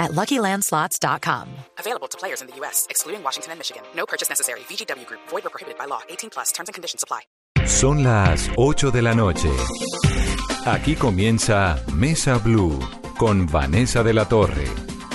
[0.00, 1.46] at LuckyLandSlots.com.
[1.78, 3.82] Available to players in the U.S., excluding Washington and Michigan.
[3.94, 4.60] No purchase necessary.
[4.60, 5.20] VGW Group.
[5.28, 6.00] Void or prohibited by law.
[6.08, 6.50] 18 plus.
[6.52, 7.20] Terms and conditions apply.
[7.66, 9.50] Son las 8 de la noche.
[10.66, 12.78] Aquí comienza Mesa Blue
[13.18, 14.66] con Vanessa de la Torre.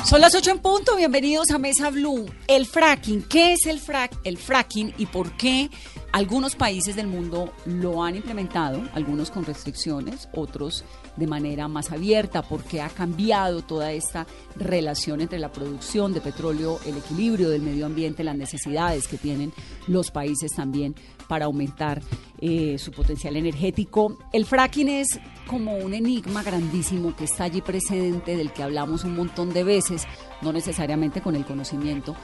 [0.06, 2.26] Son las 8 en punto, bienvenidos a Mesa Blue.
[2.48, 5.72] El fracking, ¿qué es el, frac el fracking y por qué
[6.12, 10.86] algunos países del mundo lo han implementado, algunos con restricciones, otros
[11.18, 16.22] de manera más abierta, ¿Por qué ha cambiado toda esta relación entre la producción de
[16.22, 19.54] petróleo, el equilibrio del medio ambiente, las necesidades que tienen
[19.88, 20.96] los países también
[21.28, 22.02] para aumentar
[22.40, 24.18] eh, su potencial energético.
[24.32, 29.16] El fracking es como un enigma grandísimo que está allí presente, del que hablamos un
[29.16, 30.06] montón de veces,
[30.42, 32.16] no necesariamente con el conocimiento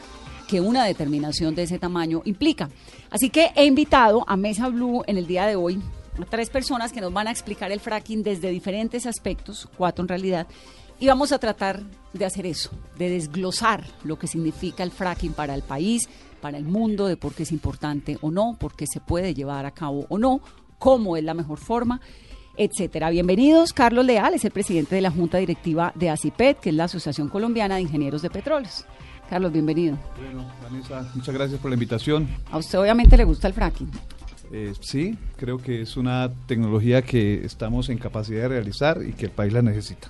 [0.47, 2.69] que una determinación de ese tamaño implica.
[3.09, 5.81] Así que he invitado a Mesa Blue en el día de hoy
[6.29, 10.47] tres personas que nos van a explicar el fracking desde diferentes aspectos, cuatro en realidad,
[10.99, 11.81] y vamos a tratar
[12.13, 16.09] de hacer eso, de desglosar lo que significa el fracking para el país,
[16.41, 19.65] para el mundo, de por qué es importante o no, por qué se puede llevar
[19.65, 20.41] a cabo o no,
[20.77, 22.01] cómo es la mejor forma
[22.57, 23.09] etcétera.
[23.09, 26.85] Bienvenidos, Carlos Leal es el presidente de la Junta Directiva de ACIPET, que es la
[26.85, 28.85] Asociación Colombiana de Ingenieros de Petróleos.
[29.29, 29.97] Carlos, bienvenido.
[30.17, 32.27] Bueno, Vanessa, muchas gracias por la invitación.
[32.51, 33.89] A usted obviamente le gusta el fracking.
[34.53, 39.25] Eh, sí, creo que es una tecnología que estamos en capacidad de realizar y que
[39.25, 40.09] el país la necesita.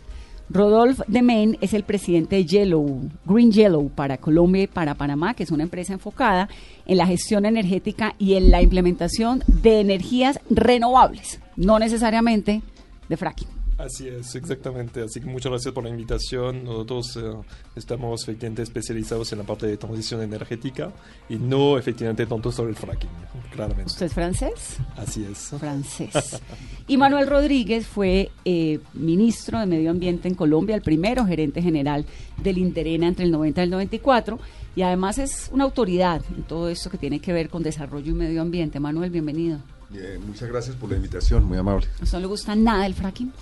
[0.49, 5.33] Rodolphe de Main es el presidente de Yellow, Green Yellow para Colombia y para Panamá,
[5.33, 6.49] que es una empresa enfocada
[6.85, 12.61] en la gestión energética y en la implementación de energías renovables, no necesariamente
[13.07, 13.60] de fracking.
[13.85, 15.01] Así es, exactamente.
[15.01, 16.63] Así que muchas gracias por la invitación.
[16.63, 17.33] Nosotros eh,
[17.75, 20.91] estamos efectivamente especializados en la parte de transición energética
[21.29, 23.09] y no efectivamente tanto sobre el fracking,
[23.51, 23.91] claramente.
[23.91, 24.77] ¿Usted es francés?
[24.95, 25.51] Así es.
[25.59, 26.41] Francés.
[26.87, 32.05] y Manuel Rodríguez fue eh, ministro de Medio Ambiente en Colombia, el primero gerente general
[32.37, 34.39] del Interena entre el 90 y el 94
[34.75, 38.15] y además es una autoridad en todo esto que tiene que ver con desarrollo y
[38.15, 38.79] medio ambiente.
[38.79, 39.59] Manuel, bienvenido.
[39.89, 41.87] Bien, muchas gracias por la invitación, muy amable.
[41.99, 43.33] ¿A usted no le gusta nada el fracking?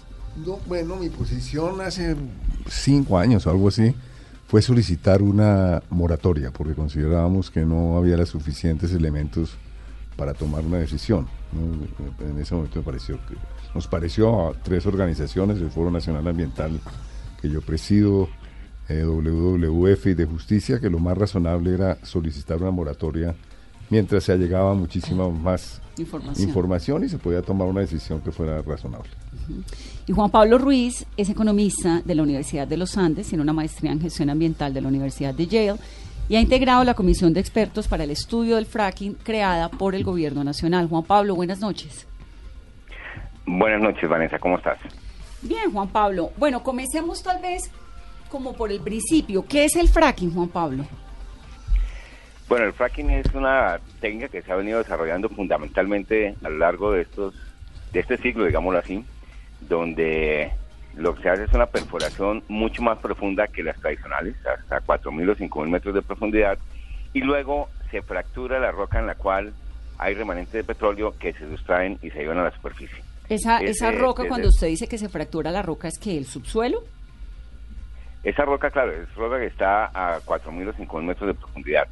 [0.67, 2.15] Bueno, mi posición hace
[2.69, 3.93] cinco años o algo así
[4.47, 9.57] fue solicitar una moratoria porque considerábamos que no había los suficientes elementos
[10.15, 11.27] para tomar una decisión.
[11.53, 13.35] En ese momento me pareció que
[13.73, 16.79] nos pareció a tres organizaciones, el Foro Nacional Ambiental
[17.41, 18.27] que yo presido,
[18.89, 23.35] eh, WWF y de Justicia, que lo más razonable era solicitar una moratoria
[23.89, 25.81] mientras se allegaba muchísima más
[26.37, 27.03] información.
[27.03, 29.09] y se podía tomar una decisión que fuera razonable.
[30.09, 33.91] Y Juan Pablo Ruiz es economista de la Universidad de los Andes, tiene una maestría
[33.91, 35.79] en gestión ambiental de la Universidad de Yale
[36.27, 40.03] y ha integrado la comisión de expertos para el estudio del fracking creada por el
[40.03, 40.87] gobierno nacional.
[40.87, 42.07] Juan Pablo, buenas noches.
[43.45, 44.79] Buenas noches, Vanessa, ¿cómo estás?
[45.43, 46.31] Bien, Juan Pablo.
[46.37, 47.69] Bueno, comencemos tal vez
[48.31, 49.45] como por el principio.
[49.47, 50.85] ¿Qué es el fracking, Juan Pablo?
[52.47, 56.93] Bueno, el fracking es una técnica que se ha venido desarrollando fundamentalmente a lo largo
[56.93, 57.35] de estos
[57.93, 59.05] de este siglo, digámoslo así,
[59.61, 60.51] donde
[60.95, 65.31] lo que se hace es una perforación mucho más profunda que las tradicionales, hasta 4.000
[65.31, 66.57] o 5.000 metros de profundidad,
[67.13, 69.53] y luego se fractura la roca en la cual
[69.97, 73.03] hay remanentes de petróleo que se sustraen y se llevan a la superficie.
[73.27, 76.83] Esa, esa roca, cuando usted dice que se fractura la roca, ¿es que el subsuelo?
[78.23, 81.87] Esa roca, claro, es roca que está a 4.000 o 5.000 metros de profundidad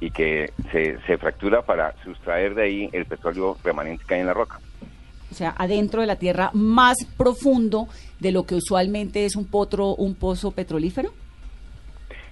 [0.00, 4.26] y que se, se fractura para sustraer de ahí el petróleo remanente que hay en
[4.26, 4.60] la roca.
[5.36, 7.88] O sea, adentro de la tierra más profundo
[8.20, 11.10] de lo que usualmente es un potro, un pozo petrolífero.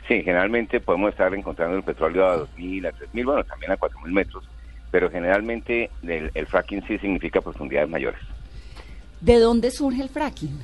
[0.08, 4.10] Sí, generalmente podemos estar encontrando el petróleo a 2.000, a 3.000, bueno, también a 4.000
[4.10, 4.48] metros,
[4.90, 8.20] pero generalmente el, el, fracking sí significa profundidades mayores.
[9.20, 10.58] ¿De dónde surge el fracking?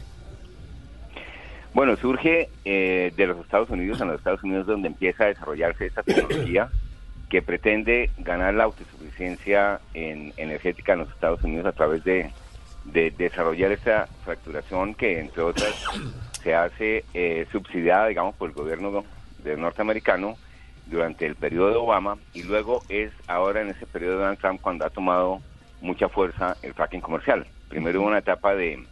[1.74, 5.84] Bueno, surge eh, de los Estados Unidos, en los Estados Unidos donde empieza a desarrollarse
[5.84, 6.70] esta tecnología
[7.30, 12.30] que pretende ganar la autosuficiencia en, energética en los Estados Unidos a través de,
[12.84, 15.84] desarrollar esta fracturación que, entre otras,
[16.42, 19.04] se hace eh, subsidiada, digamos, por el gobierno
[19.44, 20.36] del norteamericano
[20.86, 24.60] durante el periodo de Obama y luego es ahora en ese periodo de Donald Trump
[24.60, 25.40] cuando ha tomado
[25.80, 27.46] mucha fuerza el fracking comercial.
[27.68, 28.84] Primero hubo una etapa de,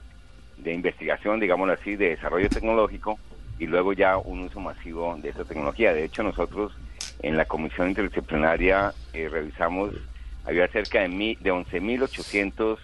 [0.58, 3.18] de investigación, digámoslo así, de desarrollo tecnológico
[3.58, 5.92] y luego ya un uso masivo de esta tecnología.
[5.92, 6.72] De hecho, nosotros
[7.20, 9.92] en la comisión interdisciplinaria eh, revisamos
[10.44, 12.78] había cerca de, de 11.800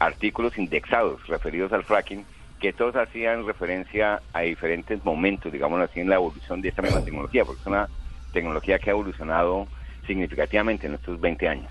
[0.00, 2.24] artículos indexados referidos al fracking,
[2.58, 7.04] que todos hacían referencia a diferentes momentos, digamos así, en la evolución de esta misma
[7.04, 7.88] tecnología, porque es una
[8.32, 9.68] tecnología que ha evolucionado
[10.06, 11.70] significativamente en estos 20 años.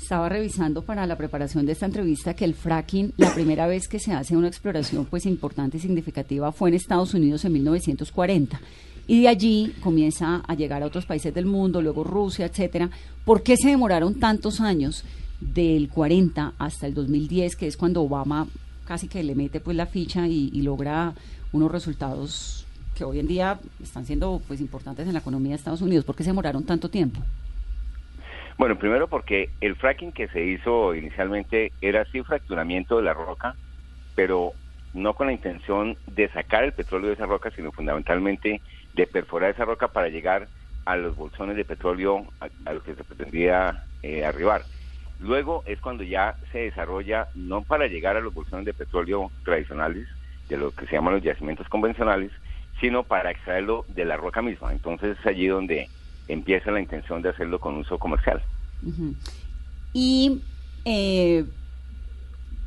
[0.00, 4.00] Estaba revisando para la preparación de esta entrevista que el fracking, la primera vez que
[4.00, 8.60] se hace una exploración pues importante y significativa fue en Estados Unidos en 1940
[9.06, 12.90] y de allí comienza a llegar a otros países del mundo, luego Rusia, etcétera.
[13.24, 15.04] ¿Por qué se demoraron tantos años
[15.40, 18.46] del 40 hasta el 2010, que es cuando Obama
[18.84, 21.14] casi que le mete pues la ficha y, logra
[21.52, 25.82] unos resultados que hoy en día están siendo pues importantes en la economía de Estados
[25.82, 26.04] Unidos?
[26.04, 27.20] ¿Por qué se demoraron tanto tiempo?
[28.60, 33.54] Bueno, primero porque el fracking que se hizo inicialmente era sí fracturamiento de la roca,
[34.14, 34.52] pero
[34.92, 38.60] no con la intención de sacar el petróleo de esa roca, sino fundamentalmente
[38.92, 40.46] de perforar esa roca para llegar
[40.84, 44.66] a los bolsones de petróleo a, los que se pretendía eh, arribar.
[45.20, 50.06] Luego es cuando ya se desarrolla, no para llegar a los bolsones de petróleo tradicionales,
[50.50, 52.30] de lo que se llaman los yacimientos convencionales,
[52.78, 54.70] sino para extraerlo de la roca misma.
[54.70, 55.88] Entonces es allí donde
[56.32, 58.42] empieza la intención de hacerlo con uso comercial.
[59.92, 60.40] Y
[60.84, 61.44] eh,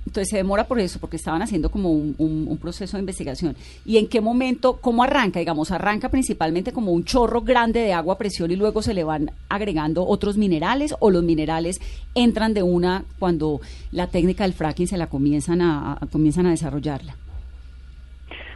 [0.06, 3.56] entonces se demora por eso, porque estaban haciendo como un, proceso de investigación.
[3.86, 5.40] ¿Y en qué momento, cómo arranca?
[5.40, 9.04] Digamos, arranca principalmente como un chorro grande de agua a presión y luego se le
[9.04, 11.80] van agregando otros minerales o los minerales
[12.16, 13.60] entran de una cuando
[13.92, 17.16] la técnica del fracking se la comienzan a, comienzan a desarrollarla.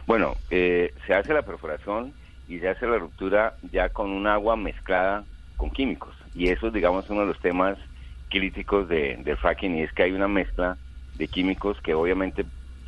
[0.06, 2.12] Bueno, eh, se hace la perforación
[2.48, 5.24] y se hace la ruptura ya con un agua mezclada
[5.56, 6.14] con químicos.
[6.34, 7.78] Y eso, digamos, es uno de los temas
[8.30, 10.76] críticos de, del fracking y es que hay una mezcla
[11.16, 12.44] de químicos que obviamente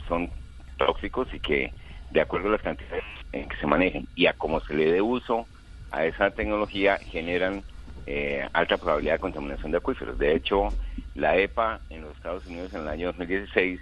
[0.08, 0.30] son
[0.76, 1.72] tóxicos y que
[2.10, 5.00] de acuerdo a las cantidades en que se manejen y a cómo se le dé
[5.00, 5.46] uso
[5.90, 7.62] a esa tecnología generan
[8.06, 10.18] eh, alta probabilidad de contaminación de acuíferos.
[10.18, 10.68] De hecho,
[11.14, 13.80] la EPA en los Estados Unidos en el año 2016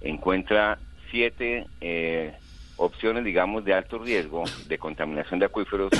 [0.00, 0.78] encuentra
[1.10, 2.34] siete eh,
[2.80, 5.90] opciones, digamos, de alto riesgo de contaminación de acuíferos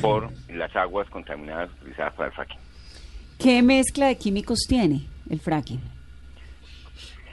[0.00, 2.58] por las aguas contaminadas utilizadas para el fracking.
[3.38, 5.80] ¿Qué mezcla de químicos tiene el fracking?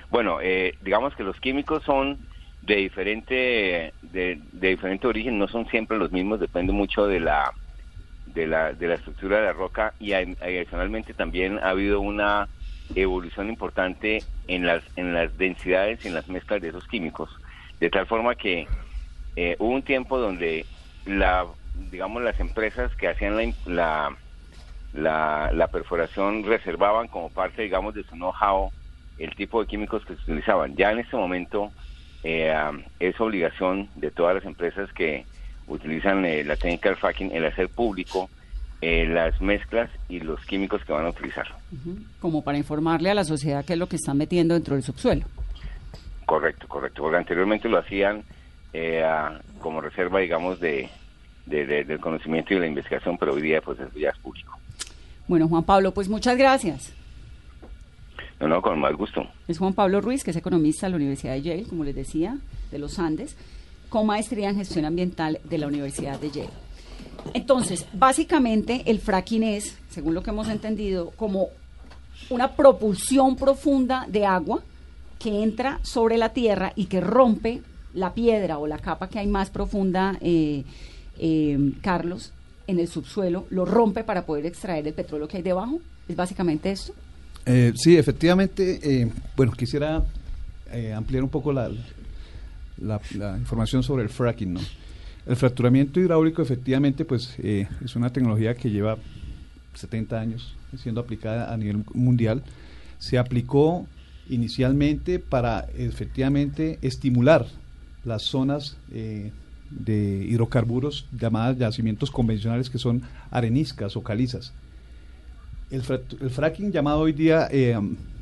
[0.09, 2.17] Bueno, eh, digamos que los químicos son
[2.61, 7.53] de diferente de, diferente origen, no son siempre los mismos, depende mucho de la
[8.25, 12.49] de la, de la estructura de la roca y adicionalmente también ha habido una
[12.93, 17.29] evolución importante en las en las densidades y en las mezclas de esos químicos,
[17.79, 18.67] de tal forma que
[19.37, 20.65] eh, hubo un tiempo donde
[21.05, 21.45] la,
[21.91, 24.17] digamos, las empresas que hacían la,
[24.93, 28.71] la, la, perforación reservaban como parte, digamos, de su know-how
[29.19, 30.75] el tipo de químicos que se utilizaban.
[30.75, 31.71] Ya en este momento
[32.23, 32.51] eh,
[32.99, 35.23] es obligación de todas las empresas que
[35.67, 38.31] utilizan eh, la técnica del fracking el hacer público
[38.81, 41.47] las mezclas y los químicos que van a utilizar.
[42.19, 45.25] Como para informarle a la sociedad qué es lo que están metiendo dentro del subsuelo.
[46.27, 47.01] Correcto, correcto.
[47.01, 48.23] Porque anteriormente lo hacían
[48.73, 49.03] eh,
[49.59, 50.89] como reserva, digamos, de,
[51.45, 54.57] del conocimiento y de la investigación, pero hoy día pues ya es público.
[55.27, 56.93] Bueno, Juan Pablo, pues muchas gracias.
[58.39, 59.27] No, no, con más gusto.
[59.47, 62.37] Es Juan Pablo Ruiz, que es economista de la Universidad de Yale, como les decía,
[62.71, 63.35] de los Andes,
[63.89, 66.49] con maestría en gestión ambiental de la Universidad de Yale.
[67.33, 71.47] Entonces, básicamente el fracking es, según lo que hemos entendido, como
[72.29, 74.61] una propulsión profunda de agua
[75.19, 77.61] que entra sobre la tierra y que rompe
[77.97, 80.63] la piedra o la capa que hay más profunda, eh,
[81.17, 82.31] eh, Carlos,
[82.67, 85.81] en el subsuelo, lo rompe para poder extraer el petróleo que hay debajo?
[86.07, 86.93] ¿Es básicamente esto?
[87.45, 89.09] Eh, sí, efectivamente.
[89.35, 90.03] bueno, quisiera
[90.95, 91.71] ampliar un poco la,
[92.77, 94.59] la, información sobre el fracking, ¿no?
[95.25, 98.97] El fracturamiento hidráulico efectivamente pues es una tecnología que lleva
[99.73, 102.43] 70 años siendo aplicada a nivel mundial.
[102.97, 103.87] Se aplicó
[104.29, 107.45] inicialmente para efectivamente estimular
[108.07, 109.31] las zonas eh,
[109.69, 114.53] de hidrocarburos llamadas yacimientos convencionales que son areniscas o calizas.
[115.69, 117.77] El, fracking llamado hoy día eh,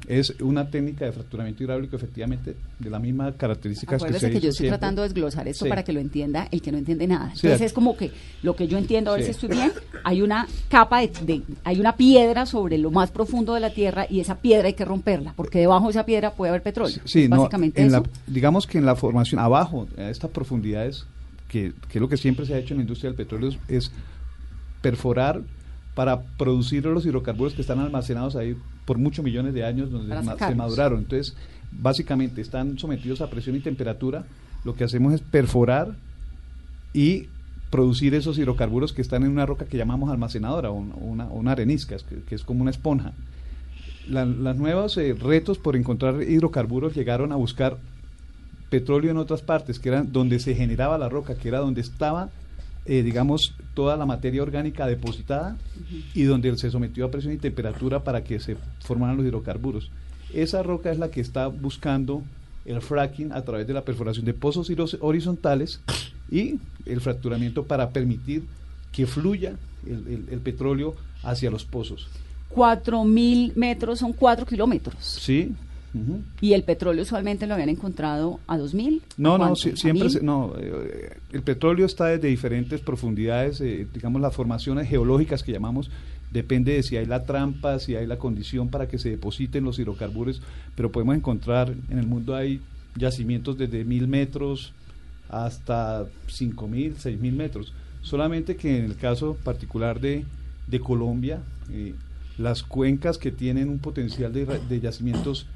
[0.08, 4.50] es una técnica de fracturamiento hidráulico efectivamente de la misma características que se que yo
[4.50, 7.32] estoy tratando de desglosar esto para que lo entienda el que no entiende nada.
[7.34, 8.12] Entonces es como que
[8.44, 9.72] lo que yo entiendo, a ver si estoy bien,
[10.04, 14.20] hay una capa de, hay una piedra sobre lo más profundo de la tierra y
[14.20, 16.98] esa piedra hay que romperla porque debajo de esa piedra puede haber petróleo.
[17.06, 21.06] Sí, básicamente en La, digamos que en la formación abajo a estas profundidades
[21.48, 23.92] que, que es lo que siempre se ha hecho en la industria del petróleo es
[24.82, 25.42] perforar
[25.96, 30.10] para producir los hidrocarburos que están almacenados ahí por muchos millones de años donde
[30.50, 31.00] se maduraron.
[31.00, 31.36] Entonces,
[31.72, 34.26] básicamente están sometidos a presión y temperatura.
[34.64, 35.96] Lo que hacemos es perforar
[36.94, 37.28] y
[37.70, 41.98] producir esos hidrocarburos que están en una roca que llamamos almacenadora, o una, una arenisca,
[42.28, 43.12] que, es como una esponja.
[44.08, 47.78] la- los nuevos eh, retos por encontrar hidrocarburos llegaron a buscar
[48.70, 52.30] petróleo en otras partes, que eran donde se generaba la roca, que era donde estaba,
[52.86, 55.58] eh, digamos, toda la materia orgánica depositada
[56.14, 59.90] y donde se sometió a presión y temperatura para que se formaran los hidrocarburos.
[60.34, 62.24] Esa roca es la que está buscando
[62.66, 64.70] el fracking a través de la perforación de pozos
[65.02, 65.82] horizontales
[66.32, 68.44] y el fracturamiento para permitir
[68.92, 69.54] que fluya
[69.86, 72.08] el, el- el petróleo hacia los pozos.
[72.50, 74.96] Cuatro mil metros son cuatro kilómetros.
[75.00, 75.54] Sí.
[76.42, 79.02] Y el petróleo usualmente lo habían encontrado a dos mil.
[79.18, 84.22] No, ¿A no, siempre, se- no, eh, el petróleo está desde diferentes profundidades, eh, digamos
[84.22, 85.90] las formaciones geológicas que llamamos,
[86.32, 89.80] depende de si hay la trampa, si hay la condición para que se depositen los
[89.80, 90.42] hidrocarburos,
[90.76, 92.60] pero podemos encontrar, en el mundo hay
[92.98, 94.74] yacimientos desde mil metros
[95.30, 100.26] hasta cinco mil, seis mil metros, solamente que en el caso particular de,
[100.68, 101.40] de Colombia,
[101.72, 101.94] eh,
[102.38, 105.48] las cuencas que tienen un potencial de yacimientos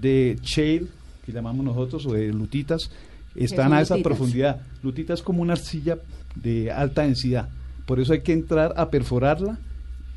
[0.00, 0.86] de shale,
[1.24, 2.90] que llamamos nosotros, o de lutitas,
[3.34, 4.16] están a esa lutitas?
[4.16, 4.60] profundidad.
[4.82, 5.98] Lutita es como una arcilla
[6.34, 7.48] de alta densidad,
[7.86, 9.58] por eso hay que entrar a perforarla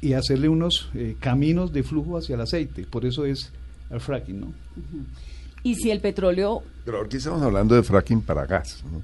[0.02, 3.52] y hacerle unos eh, caminos de flujo hacia el aceite, por eso es
[3.90, 4.54] el fracking, ¿no?
[5.64, 8.84] Y si el petróleo, Pero aquí estamos hablando de fracking para gas.
[8.92, 9.02] ¿no?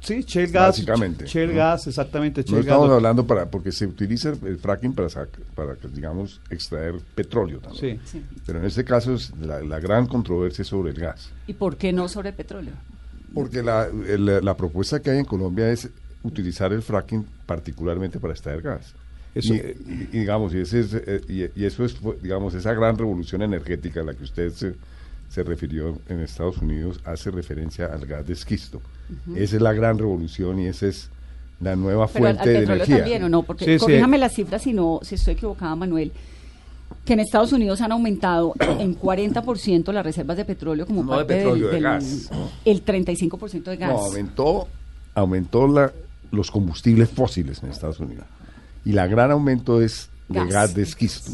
[0.00, 1.54] Sí, shale gas, Básicamente, shale ¿no?
[1.58, 2.96] gas, exactamente, No estamos gas.
[2.96, 5.08] hablando para, porque se utiliza el fracking para,
[5.54, 8.00] para digamos, extraer petróleo también.
[8.04, 8.18] Sí.
[8.18, 8.24] sí.
[8.46, 11.30] Pero en este caso es la, la gran controversia sobre el gas.
[11.46, 12.72] ¿y por qué no sobre el petróleo?
[13.34, 15.88] Porque la, el- la propuesta que hay en Colombia es
[16.22, 18.94] utilizar el fracking particularmente para extraer gas.
[19.34, 22.54] Eso- y, y- y digamos, y, ese es, eh, y- y eso es, fue, digamos,
[22.54, 24.74] esa gran revolución energética a la que usted se,
[25.28, 28.80] se refirió en Estados Unidos hace referencia al gas de esquisto.
[29.36, 31.10] Esa es la gran revolución y esa es
[31.60, 32.96] la nueva Pero al, fuente al de petróleo energía.
[32.98, 33.42] también, ¿o no?
[33.42, 33.78] Porque Sí, sí.
[33.78, 36.12] corríjame las cifras si no, si estoy equivocada, Manuel.
[37.04, 41.18] Que en Estados Unidos han aumentado en 40% las reservas de petróleo como No de
[41.18, 42.30] parte petróleo, del, de gas.
[42.64, 43.90] el 35% de gas.
[43.90, 44.68] No, aumentó,
[45.14, 45.92] aumentó la,
[46.30, 48.24] los combustibles fósiles en Estados Unidos.
[48.84, 50.48] Y la gran aumento es de Gas.
[50.48, 51.30] gas, de esquisto,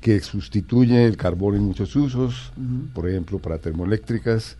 [0.00, 2.52] que sustituye el carbón en muchos usos,
[2.94, 4.56] por ejemplo, para termoeléctricas,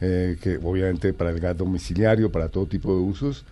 [0.00, 3.44] eh, que obviamente para el gas domiciliario, para todo tipo de usos.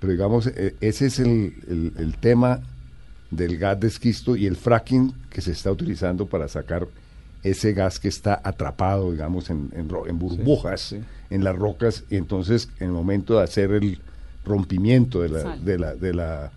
[0.00, 2.60] Pero digamos, eh, ese es el, el- el tema
[3.30, 6.86] del gas de esquisto y el fracking que se está utilizando para sacar
[7.42, 11.00] ese gas que está atrapado, digamos, en, en en burbujas, sí.
[11.30, 13.98] en las rocas, y entonces en el momento de hacer el
[14.44, 16.50] rompimiento de la, de la, de la,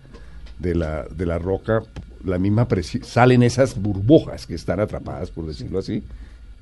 [0.58, 1.82] de la, de la roca,
[2.24, 6.02] la misma presión, salen esas burbujas que están atrapadas, por decirlo así,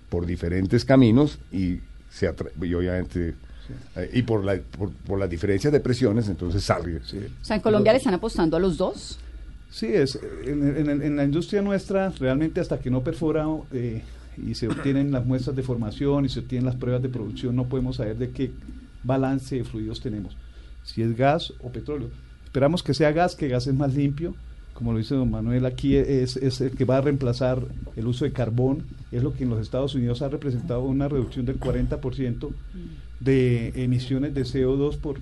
[0.09, 1.81] por diferentes caminos y
[2.11, 3.35] se y obviamente
[3.97, 6.97] eh, y por, la, por, por las diferencias de presiones, entonces sale.
[6.97, 9.19] O sea, en Colombia le están apostando a los dos.
[9.71, 14.03] Sí, es, en, en el- en la industria nuestra, realmente hasta que no perfora eh,
[14.39, 17.65] y se obtienen las muestras de formación y se obtienen las pruebas de producción, no
[17.69, 18.51] podemos saber de qué
[19.05, 20.35] balance de fluidos tenemos,
[20.85, 22.09] si es gas o petróleo.
[22.45, 24.35] Esperamos que sea gas, que gas es más limpio,
[24.79, 27.61] como lo dice don Manuel, aquí es, es el que va a reemplazar
[27.97, 31.45] el uso de carbón, es lo que en los Estados Unidos ha representado una reducción
[31.47, 32.49] del 40%
[33.19, 35.19] de emisiones de CO2 por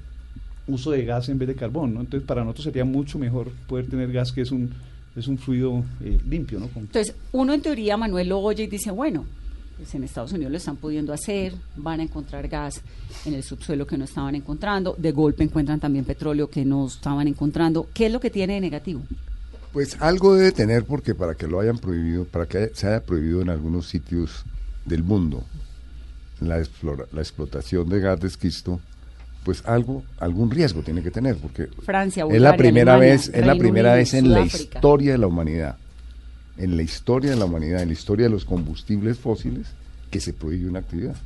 [0.67, 2.01] uso de gas en vez de carbón, ¿no?
[2.01, 4.75] Entonces para nosotros sería mucho mejor poder tener gas que es un
[5.17, 6.69] es un fluido eh, limpio, ¿no?
[6.77, 9.25] Entonces, uno en teoría, Manuel lo oye y dice, bueno,
[9.79, 12.83] pues en Estados Unidos lo están pudiendo hacer, van a encontrar gas
[13.25, 17.27] en el subsuelo que no estaban encontrando, de golpe encuentran también petróleo que no estaban
[17.27, 17.89] encontrando.
[17.95, 19.01] ¿Qué es lo que tiene de negativo?
[19.77, 23.43] Pues algo debe tener porque para que lo hayan prohibido, para que se haya prohibido
[23.43, 24.47] en algunos sitios
[24.87, 25.45] del mundo
[26.41, 28.81] la, explora- la explotación de gas de esquisto,
[29.45, 33.31] pues algo, algún riesgo tiene que tener porque Francia, es Bulgaria, la primera Alemania, vez,
[33.35, 35.77] es la primera vez en la historia de la humanidad,
[36.57, 39.67] en la historia de la humanidad, en la historia de los combustibles fósiles,
[40.11, 41.17] que se prohíbe una actividad,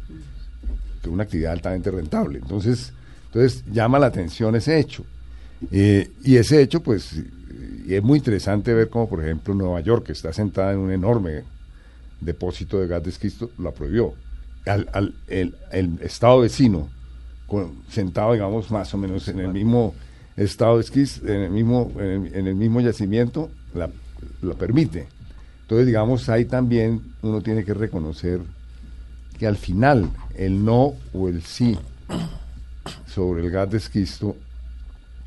[1.03, 2.41] que es una actividad altamente rentable.
[2.41, 2.93] Entonces,
[3.27, 5.05] entonces llama la atención ese hecho.
[5.71, 7.15] Eh, y ese hecho, pues,
[7.91, 10.93] y es muy interesante ver cómo, por ejemplo, Nueva York, que está sentada en un
[10.93, 11.43] enorme
[12.21, 14.15] depósito de gas de esquisto, la prohibió.
[14.65, 15.57] Al, el,
[16.01, 16.89] estado vecino,
[17.89, 19.93] sentado, digamos, más o menos en el mismo
[20.37, 25.09] estado de esquisto, en el mismo, en el, mismo yacimiento, la permite.
[25.63, 28.41] Entonces, digamos, ahí también uno tiene que reconocer
[29.37, 31.77] que al final el no o el sí
[33.09, 34.37] sobre el gas de esquisto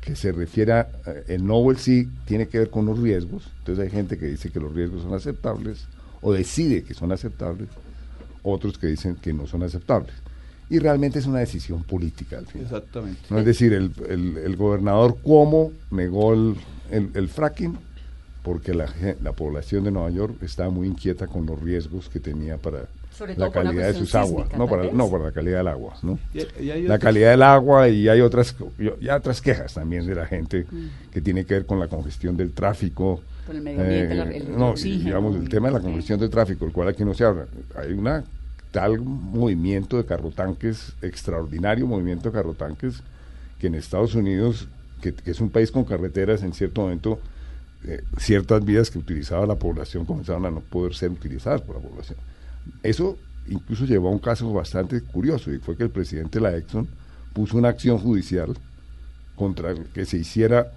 [0.04, 2.98] que se refiere a eh, el no o el sí tiene que ver con los
[2.98, 3.44] riesgos.
[3.60, 5.86] Entonces hay gente que dice que los riesgos son aceptables
[6.20, 7.68] o decide que son aceptables,
[8.42, 10.12] otros que dicen que no son aceptables.
[10.70, 12.66] Y realmente es una decisión política al final.
[12.66, 13.20] Exactamente.
[13.30, 16.56] No es decir, el, el- el gobernador Cuomo negó el,
[16.90, 17.76] el- fracking
[18.42, 18.92] porque la,
[19.22, 23.32] la población de Nueva York estaba muy inquieta con los riesgos que tenía para Sobre
[23.32, 24.92] la todo por calidad de sus aguas, no vez.
[24.92, 26.18] no para la calidad del agua, ¿no?
[26.34, 30.06] Y- y hay la calidad del agua y hay otras y hay otras quejas también
[30.06, 31.10] de la gente Mm.
[31.12, 34.30] que tiene que ver con la congestión del tráfico Con el medio ambiente, eh, la-
[34.30, 37.14] el no, oxígeno, digamos el tema de la congestión del tráfico el cual aquí no
[37.14, 38.24] se habla hay una
[38.72, 43.02] tal movimiento de carrotanques extraordinario movimiento de carrotanques
[43.60, 44.66] que en Estados Unidos
[45.00, 47.20] que, que es un país con carreteras en cierto momento
[47.86, 51.82] eh, ciertas vías que utilizaba la población comenzaron a no poder ser utilizadas por la
[51.82, 52.18] población
[52.82, 53.18] eso
[53.48, 56.88] incluso llevó a un caso bastante curioso y fue que el presidente de la Exxon
[57.32, 58.54] puso una acción judicial
[59.34, 60.72] contra el que se hiciera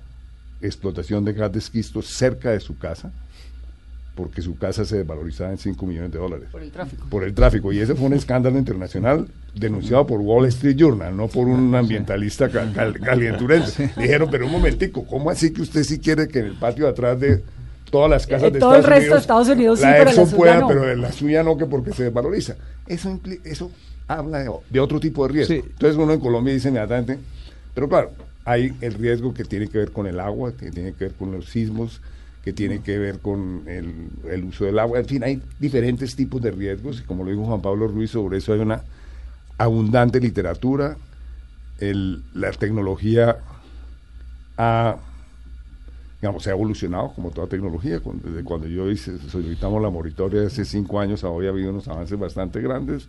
[0.62, 3.12] explotación de gas de esquisto cerca de su casa,
[4.16, 7.06] porque su casa se desvalorizaba en 5 millones de dólares Por el tráfico.
[7.08, 7.72] por el tráfico.
[7.72, 12.50] Y ese fue un escándalo internacional denunciado por Wall Street Journal, no por un ambientalista
[12.50, 13.92] ca- cal- calienturense.
[13.96, 16.92] Dijeron, pero un momentico, ¿cómo así que usted sí quiere que en el patio de
[16.92, 17.44] atrás de
[17.92, 20.12] todas las casas En de todo el resto de Estados Unidos sí, la pero la
[20.12, 20.68] Exxon pueda, no?
[20.68, 22.56] pero en la suya no, que porque se desvaloriza?
[22.86, 23.72] Eso, impli- eso
[24.08, 25.54] habla de, de otro tipo de riesgo.
[25.56, 25.62] Sí.
[25.66, 27.20] Entonces uno en Colombia dice inmediatamente,
[27.74, 28.12] pero claro,
[28.46, 31.32] hay el riesgo que tiene que ver con el agua, que tiene que ver con
[31.32, 32.02] los sismos,
[32.44, 35.00] que tiene que ver con el, el uso del agua.
[35.00, 38.38] En fin, hay diferentes tipos de riesgos y como lo dijo Juan Pablo Ruiz, sobre
[38.38, 38.82] eso hay una
[39.58, 40.96] abundante literatura.
[41.80, 43.38] El- la tecnología
[44.58, 44.98] ha,
[46.22, 48.00] digamos, se ha evolucionado como toda tecnología.
[48.24, 52.18] Desde cuando yo hice, solicitamos la moratoria hace cinco años hoy ha habido unos avances
[52.18, 53.08] bastante grandes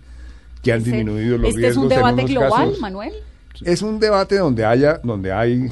[0.62, 1.76] que han Este- disminuido los este riesgos.
[1.76, 2.80] es un debate global, casos.
[2.80, 3.12] Manuel.
[3.64, 5.68] Es un debate donde haya, donde hay,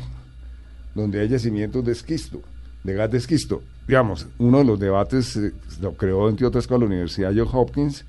[0.95, 2.40] donde hay yacimientos de esquisto,
[2.83, 3.62] de gas de esquisto.
[3.87, 8.05] Digamos, uno de los debates eh, lo creó entre otras con la Universidad Johns Hopkins,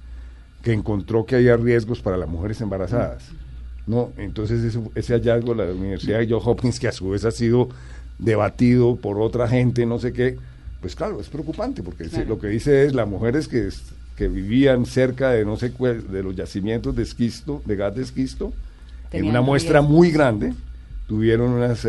[0.63, 3.25] que encontró que había riesgos para las mujeres embarazadas.
[3.85, 4.11] ¿no?
[4.17, 7.69] Entonces eso- ese hallazgo de la Universidad Johns Hopkins, que a su vez ha sido
[8.19, 10.37] debatido por otra gente, no sé qué,
[10.81, 12.25] pues claro, es preocupante, porque Claro.
[12.29, 13.69] lo que dice es las mujeres que,
[14.15, 18.03] que vivían cerca de no sé cuál, de los yacimientos de esquisto, de gas de
[18.03, 18.53] esquisto,
[19.11, 20.53] en una muestra muy grande,
[21.07, 21.87] tuvieron unos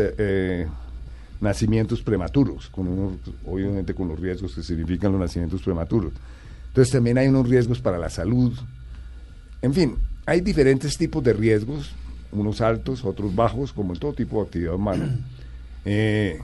[1.41, 3.13] nacimientos prematuros, con unos,
[3.45, 6.13] obviamente con los riesgos que significan los nacimientos prematuros.
[6.67, 8.53] Entonces también hay unos riesgos para la salud.
[9.61, 11.91] En fin, hay diferentes tipos de riesgos,
[12.31, 15.17] unos altos, otros bajos, como en todo tipo de actividad humana.
[15.85, 16.39] Eh,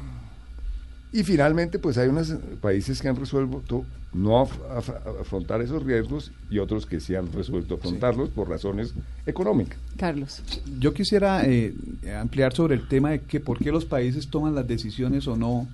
[1.11, 6.31] y finalmente, pues hay unos países que han resuelto no af- af- afrontar esos riesgos
[6.49, 8.93] y otros que sí han resuelto afrontarlos por razones
[9.25, 9.77] económicas.
[9.97, 10.41] Carlos.
[10.79, 11.73] Yo quisiera eh,
[12.19, 15.67] ampliar sobre el tema de que por qué los países toman las decisiones o no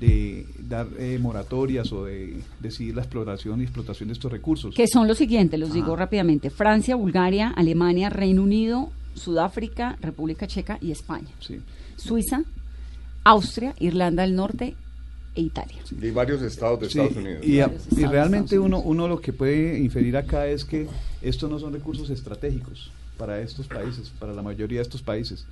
[0.00, 4.74] de dar eh, moratorias o de decidir la exploración y explotación de estos recursos.
[4.74, 6.48] Que son los siguientes, los digo rápidamente.
[6.50, 11.28] Francia, Bulgaria, Alemania, Reino Unido, Sudáfrica, República Checa y España.
[11.40, 11.60] Sí.
[11.96, 12.42] Suiza,
[13.24, 14.74] Austria, Irlanda del Norte
[15.34, 15.76] e Italia.
[16.00, 17.44] Y varios estados de Sí, Estados Unidos.
[17.46, 17.70] Y, a-
[18.08, 20.86] realmente uno, uno lo que puede inferir acá es que
[21.22, 25.44] estos no son recursos estratégicos para estos países, para la mayoría de estos países.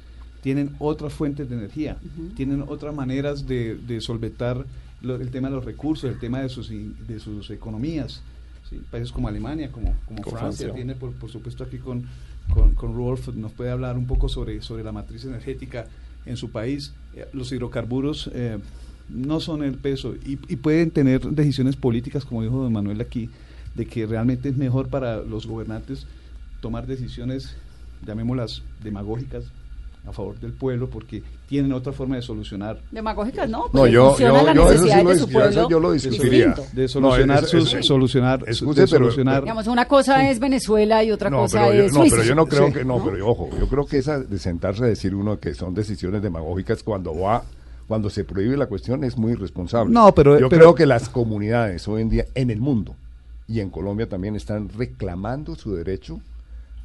[0.43, 1.97] Tienen otras fuentes de energía,
[2.37, 4.65] tienen otras maneras de, de solventar
[5.03, 8.23] lo- el tema de los recursos, el tema de sus, in- de sus economías.
[8.71, 8.81] ¿sí?
[8.91, 10.75] Países como Alemania, como, como Con Francia, Francia.
[10.75, 12.05] tiene por, por supuesto aquí con,
[12.53, 15.87] con, con Rolf, nos puede hablar un poco sobre, sobre la matriz energética
[16.27, 16.93] en su país.
[17.15, 18.59] Eh, los hidrocarburos eh,
[19.09, 23.31] no son el peso y, y pueden tener decisiones políticas, como dijo don Manuel aquí,
[23.75, 26.07] de que realmente es mejor para los gobernantes
[26.61, 27.55] tomar decisiones,
[28.05, 29.45] llamémoslas demagógicas,
[30.07, 33.67] a favor del pueblo, porque tienen otra forma de solucionar Demagógicas, ¿no?
[33.73, 35.93] No, yo, yo, yo eso sí lo, de dis- su yo pueblo eso yo lo
[35.93, 36.55] discutiría.
[36.73, 40.39] de solucionar No, es- sus es- solucionar excuse, de pero- solucionar Digamos, una cosa es
[40.41, 42.17] Venezuela y otra No, cosa pero yo, es no, Suiza.
[42.17, 42.73] pero yo no creo Sí.
[42.73, 45.75] que, no, pero ojo, yo creo que esa de sentarse a decir uno que son
[45.75, 47.43] decisiones demagógicas cuando va,
[47.87, 49.93] cuando se prohíbe la cuestión es muy irresponsable.
[49.93, 52.95] No, pero- yo pero- creo que las comunidades hoy en día en el mundo
[53.47, 56.21] y en Colombia también están reclamando su derecho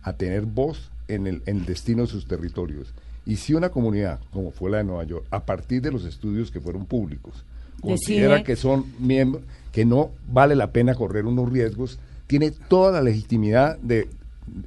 [0.01, 2.93] a tener voz en el, en el destino de sus territorios.
[3.25, 6.51] Y si una comunidad, como fue la de Nueva York, a partir de los estudios
[6.51, 7.45] que fueron públicos,
[7.81, 12.91] considera Decide- que son miembros, que no vale la pena correr unos riesgos, tiene toda
[12.91, 14.07] la legitimidad de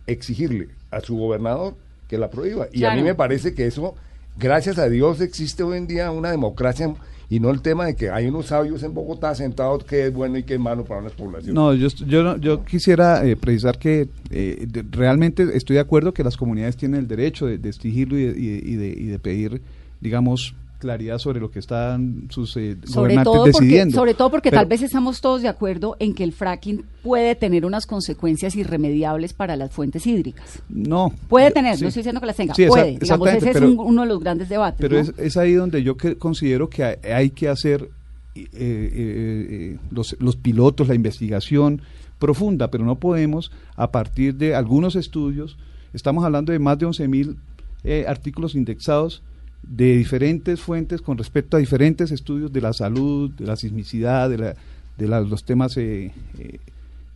[0.07, 1.75] exigirle a su gobernador
[2.09, 2.68] que la prohíba.
[2.72, 3.94] Y a mí me parece que eso,
[4.38, 6.94] gracias a Dios, existe hoy en día una democracia
[7.29, 10.38] y no el tema de que hay unos sabios en Bogotá sentados que es bueno
[10.38, 11.55] y que es malo para unas poblaciones.
[11.55, 16.37] No, yo, yo, yo quisiera eh, precisar que eh, realmente estoy de acuerdo que las
[16.37, 19.61] comunidades tienen el derecho de, exigirlo y de- y de- y de pedir,
[20.01, 23.94] digamos, claridad sobre lo que están sus eh, Sobre gobernantes todo, porque, decidiendo.
[23.96, 27.34] sobre todo porque Pero- tal vez estamos todos de acuerdo en que el fracking puede
[27.34, 30.62] tener unas consecuencias irremediables para las fuentes hídricas.
[30.68, 31.12] No.
[31.28, 31.82] Puede tener, sí.
[31.82, 32.98] no estoy diciendo que las tenga, Sí, puede.
[32.98, 34.78] Digamos, ese es un- uno de los grandes debates.
[34.80, 35.02] Pero ¿no?
[35.02, 37.88] es, es ahí donde yo que- considero que hay, hay que hacer
[38.34, 41.80] eh, eh, los, los pilotos, la investigación
[42.18, 45.56] profunda, pero no podemos a partir de algunos estudios,
[45.92, 47.36] estamos hablando de más de 11.000
[47.84, 49.22] eh, artículos indexados
[49.62, 54.38] de diferentes fuentes con respecto a diferentes estudios de la salud, de la sismicidad, de,
[54.38, 54.54] la,
[54.96, 56.58] de los temas eh, eh,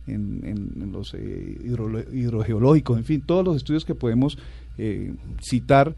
[0.07, 1.57] en, en- los eh,
[2.11, 4.37] hidrogeológicos, en fin, todos los estudios que podemos
[4.77, 5.95] eh, citar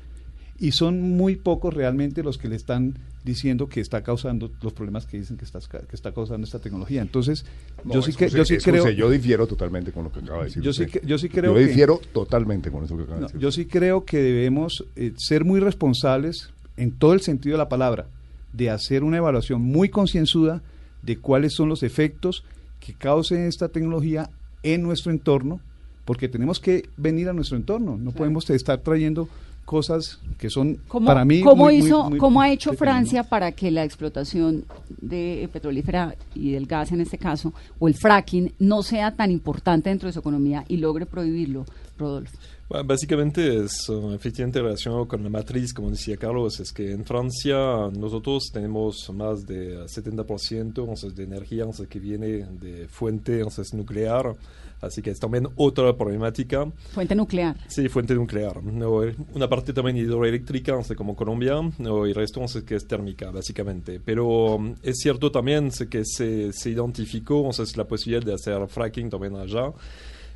[0.59, 2.93] y son muy pocos realmente los que le están
[3.23, 7.01] diciendo que está causando los problemas que dicen que está, que está causando esta tecnología.
[7.01, 7.45] Entonces,
[7.85, 10.39] No, yo sí que yo sí excuse, creo Yo difiero totalmente con lo que acaba
[10.39, 10.61] de decir.
[10.61, 10.99] Yo sí usted.
[11.01, 13.39] que- yo sí creo Yo que- difiero totalmente con eso que acaba no, de decir.
[13.41, 17.69] yo sí creo que debemos eh, ser muy responsables en todo el sentido de la
[17.69, 18.07] palabra,
[18.51, 20.61] de hacer una evaluación muy concienzuda
[21.01, 22.43] de cuáles son los efectos
[22.79, 24.29] que cause esta tecnología
[24.63, 25.61] en nuestro entorno,
[26.05, 29.29] porque tenemos que venir a nuestro entorno, no podemos estar trayendo
[29.65, 32.73] cosas que son ¿Cómo, para mí cómo muy- hizo, muy cómo ha hecho.
[32.73, 34.65] Francia para que la explotación
[35.01, 39.89] de petrolífera y del gas en este caso, o el fracking, no sea tan importante
[39.89, 41.65] dentro de su economía y logre prohibirlo,
[41.97, 42.37] Rodolfo?
[42.69, 47.05] Bueno, Básicamente es uh, efectivamente relacionado con la matriz, como decía Carlos, es que en
[47.05, 47.55] Francia
[47.95, 53.73] nosotros tenemos más de uh, 70% entonces, de energía entonces, que viene de fuente entonces,
[53.73, 54.35] nuclear,
[54.81, 56.65] así que es también otra problemática.
[56.93, 57.57] Fuente nuclear.
[57.67, 58.63] Sí, fuente nuclear.
[58.63, 63.29] No, eh, una parte también hidroeléctrica, como Colombia, no, y el resto que es térmica,
[63.29, 63.99] básicamente.
[64.03, 69.09] Pero um, es cierto también que se, se identificó entonces, la posibilidad de hacer fracking
[69.09, 69.71] también allá,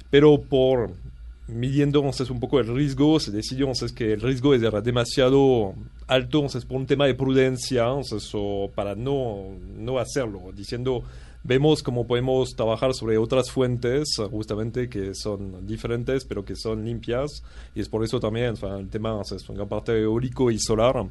[0.10, 0.92] pero por
[1.48, 5.74] midiendo entonces, un poco el riesgo, se decidió entonces, que el riesgo era demasiado
[6.08, 9.46] alto entonces, por un tema de prudencia, entonces, o para no,
[9.78, 11.04] no hacerlo, diciendo
[11.48, 17.42] vemos cómo podemos trabajar sobre otras fuentes, justamente que son diferentes, pero que son limpias,
[17.74, 20.60] y es por eso también sea, el tema, o sea, es una parte eólico y
[20.60, 21.06] solar,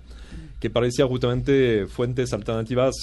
[0.61, 2.94] que parecía justamente fuentes alternativas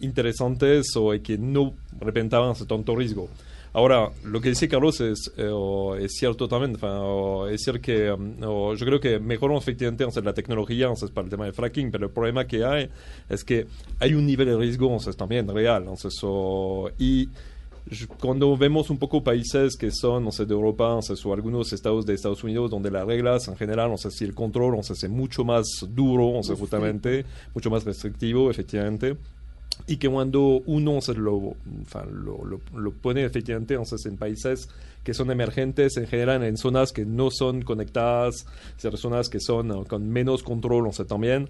[0.00, 3.28] interesantes o que no representaban ese tanto riesgo.
[3.72, 8.10] Ahora, lo que dice Carlos es, eh, o es cierto también, o es decir que
[8.10, 12.12] o yo creo que mejoramos efectivamente la tecnología para el tema del fracking, pero el
[12.12, 12.88] problema que hay
[13.28, 13.66] es que
[14.00, 15.86] hay un nivel de riesgo también real.
[16.98, 17.28] Y
[18.18, 21.72] cuando vemos un poco países que son, no sé, de Europa, o, sea, o algunos
[21.72, 24.82] estados de Estados Unidos, donde las reglas en general, o sea, si el control, o
[24.82, 29.16] sea, es mucho más duro, o sea, justamente, mucho más restrictivo, efectivamente,
[29.86, 31.54] y que cuando uno se lo,
[31.90, 34.68] sea, lo, lo, lo pone efectivamente entonces, en países
[35.04, 38.46] que son emergentes, en general en zonas que no son conectadas,
[39.00, 41.48] zonas que son con menos control, sea, también.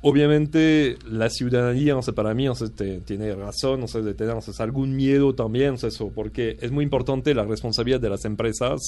[0.00, 6.08] Obviamente la ciudadanía, sea, para mí, te- tiene razón, de tener algún miedo también, eso,
[6.14, 8.80] porque es muy importante la responsabilidad de las empresas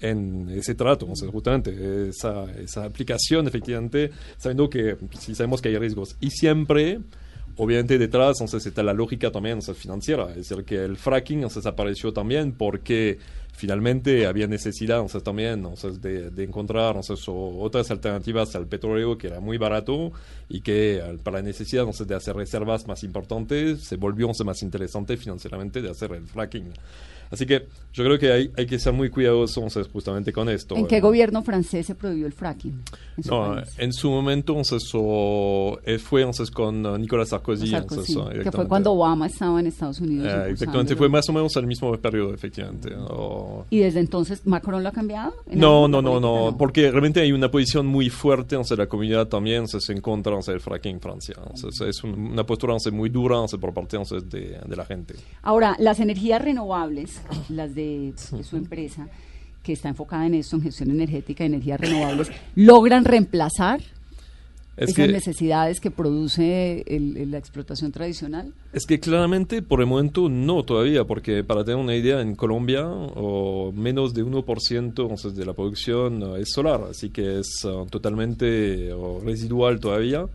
[0.00, 5.70] en ese trato, o sea, justamente esa, esa aplicación, efectivamente, sabiendo que si sabemos que
[5.70, 6.16] hay riesgos.
[6.20, 7.00] Y siempre,
[7.56, 11.66] obviamente detrás entonces está la lógica también entonces, financiera, es decir, que el fracking entonces,
[11.66, 13.18] apareció también porque
[13.52, 19.28] finalmente había necesidad entonces, también entonces, de, de encontrar entonces, otras alternativas al petróleo que
[19.28, 20.12] era muy barato
[20.48, 24.62] y que para la necesidad entonces, de hacer reservas más importantes se volvió entonces, más
[24.62, 26.72] interesante financieramente de hacer el fracking.
[27.30, 30.76] Así que yo creo que hay, hay que ser muy cuidadosos entonces, justamente con esto.
[30.76, 32.82] ¿En qué Eh, gobierno francés se prohibió el fracking?
[33.16, 33.68] En su no, país?
[33.78, 37.68] en su momento entonces, o, eh, fue entonces con uh, Nicolas Sarkozy.
[37.68, 40.26] Sarkozy, entonces, que fue cuando Obama estaba en Estados Unidos.
[40.28, 42.92] Eh, exactamente, fue más o menos al mismo periodo, efectivamente.
[42.96, 45.34] o- ¿Y desde entonces Macron lo ha cambiado?
[45.46, 49.28] ¿En No, no, no, no, porque realmente hay una posición muy fuerte en la comunidad
[49.28, 51.34] también entonces, en contra entonces, del fracking en Francia.
[51.38, 54.84] Entonces, es un- una postura entonces, muy dura entonces, por parte entonces, de, de la
[54.84, 55.14] gente.
[55.42, 57.13] Ahora, las energías renovables,
[57.48, 59.08] las de, de su empresa,
[59.62, 63.80] que está enfocada en esto, en gestión energética y energías renovables, logran reemplazar
[64.76, 68.52] Es esas que, necesidades que produce el- la explotación tradicional.
[68.72, 72.86] es que claramente por el momento no todavía, porque para tener una idea, en Colombia
[72.88, 77.86] o menos de 1% entonces, de la producción uh, es solar, así que es uh,
[77.86, 80.26] totalmente uh, residual todavía.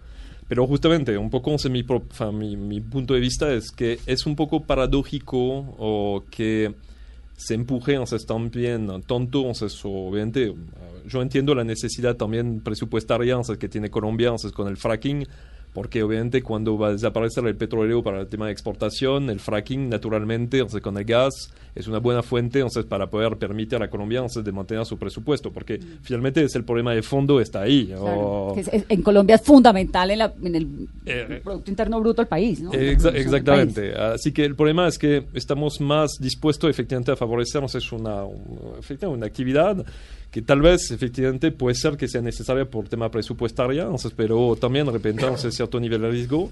[0.50, 4.36] Pero justamente, un poco mi, fa- mi, mi punto de vista es que es un
[4.36, 6.74] poco paradójico o que
[7.38, 10.54] se empuje entonces, también tanto, entonces, obviamente,
[11.08, 15.26] yo entiendo la necesidad también presupuestaria que tiene Colombia con el fracking,
[15.74, 19.88] porque obviamente cuando va a desaparecer el petróleo para el tema de exportación, el fracking
[19.90, 24.18] naturalmente, entonces, con el gas, es una buena fuente entonces, para poder permitir a Colombia
[24.18, 27.86] entonces, de mantener su presupuesto, porque finalmente es el problema de fondo, está ahí.
[27.88, 30.68] Claro, o- es- es- en Colombia es fundamental en, la- en el
[31.06, 32.72] Eh, Producto Interno Bruto del país, ¿no?
[32.72, 33.94] Exa- exactamente.
[33.94, 38.74] Así que el problema es que estamos más dispuestos efectivamente a favorecer entonces, una, un-
[38.80, 39.86] efectivamente, una actividad
[40.32, 44.86] que tal vez efectivamente puede ser que sea necesaria por tema presupuestario, entonces, pero también
[44.86, 46.50] de repente entonces, cierto nivel de riesgo.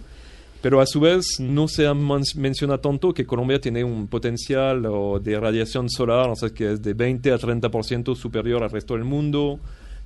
[0.62, 1.88] Pero a su vez no se
[2.36, 4.82] menciona tanto que Colombia tiene un potencial
[5.22, 9.60] de radiación solar, sea, que es de 20 a 30% superior al resto del mundo,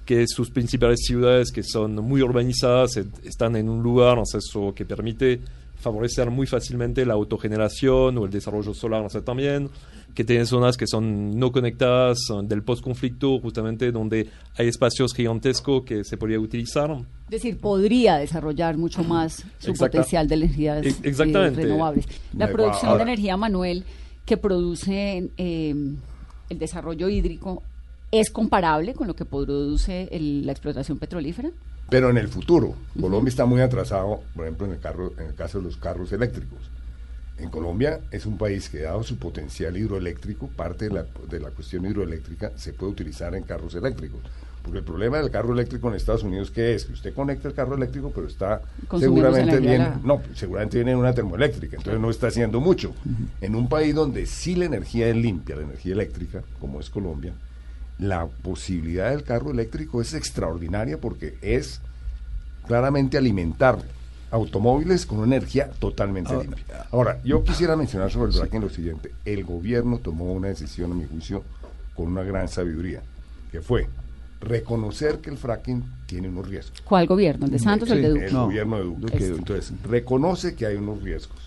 [0.05, 5.39] que sus principales ciudades, que son muy urbanizadas, están en un lugar, eso que permite
[5.79, 9.69] favorecer muy fácilmente la autogeneración o el desarrollo solar, sea, también,
[10.13, 16.03] que tiene zonas que son no conectadas del postconflicto, justamente donde hay espacios gigantescos que
[16.03, 16.91] se podría utilizar.
[17.25, 21.61] Es decir, podría desarrollar mucho más su Exacta- potencial de energías E- exactamente.
[21.61, 22.05] eh, renovables.
[22.37, 23.83] La Me- producción de energía, Manuel,
[24.25, 25.75] que produce eh,
[26.49, 27.63] el desarrollo hídrico,
[28.11, 31.49] ¿es comparable con lo que produce el- la explotación petrolífera?
[31.89, 35.35] Pero en el futuro, Colombia está muy atrasado, por ejemplo, en el, carro, en el
[35.35, 36.59] caso de los carros eléctricos.
[37.41, 41.49] En Colombia es un país que, dado su potencial hidroeléctrico, parte de la, de la
[41.49, 44.19] cuestión hidroeléctrica se puede utilizar en carros eléctricos.
[44.61, 46.85] Porque el problema del carro eléctrico en Estados Unidos, ¿qué es?
[46.85, 48.61] Que usted conecta el carro eléctrico, pero está
[48.99, 52.93] seguramente la- no, seguramente viene en una termoeléctrica, entonces no está haciendo mucho.
[53.41, 57.33] En un país donde sí la energía es limpia, la energía eléctrica, como es Colombia,
[57.97, 61.81] la posibilidad del carro eléctrico es extraordinaria porque es
[62.67, 63.79] claramente alimentar
[64.31, 66.85] automóviles con una energía totalmente Ahora- limpia.
[66.91, 69.11] Ahora, yo quisiera mencionar sobre el fracking lo siguiente.
[69.25, 71.43] El gobierno tomó una decisión, a mi juicio,
[71.95, 73.01] con una gran sabiduría,
[73.51, 73.87] que fue
[74.39, 76.81] reconocer que el fracking tiene unos riesgos.
[76.81, 77.45] ¿Cuál gobierno?
[77.45, 78.25] ¿El de Santos o el de Duque?
[78.27, 79.01] El No, gobierno de Duque.
[79.01, 79.25] Duque.
[79.27, 81.37] Entonces, reconoce que hay unos riesgos.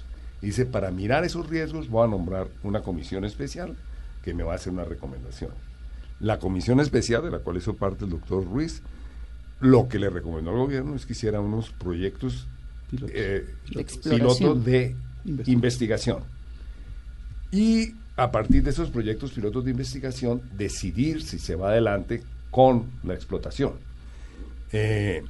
[0.40, 3.74] Dice, para mirar esos riesgos voy a nombrar una comisión especial
[4.22, 5.50] que me va a hacer una recomendación.
[6.20, 8.82] La comisión especial, de la cual hizo parte el doctor Ruiz,
[9.60, 12.46] lo que le recomendó al gobierno es que hiciera unos proyectos
[12.90, 13.10] Pilotos.
[13.14, 14.94] eh, De
[15.26, 15.46] Investigación.
[15.46, 16.18] investigación.
[17.50, 22.90] Y a partir de esos proyectos pilotos de investigación, decidir si se va adelante con
[23.02, 23.72] la explotación.
[24.72, 25.22] Eh,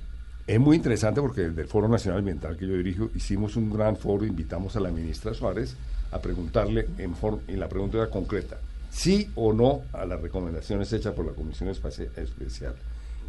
[0.46, 3.96] es muy interesante porque desde el Foro Nacional Ambiental que yo dirijo hicimos un gran
[3.96, 5.74] foro, invitamos a la ministra Suárez
[6.12, 7.14] a preguntarle en,
[7.48, 8.58] y la pregunta era concreta,
[8.90, 12.74] sí o no a las recomendaciones hechas por la Comisión Especial.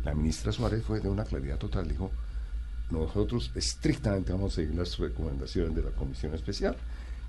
[0.03, 2.11] La ministra Suárez fue de una claridad total, dijo,
[2.91, 6.75] nosotros estrictamente vamos a seguir las recomendaciones de la Comisión Especial.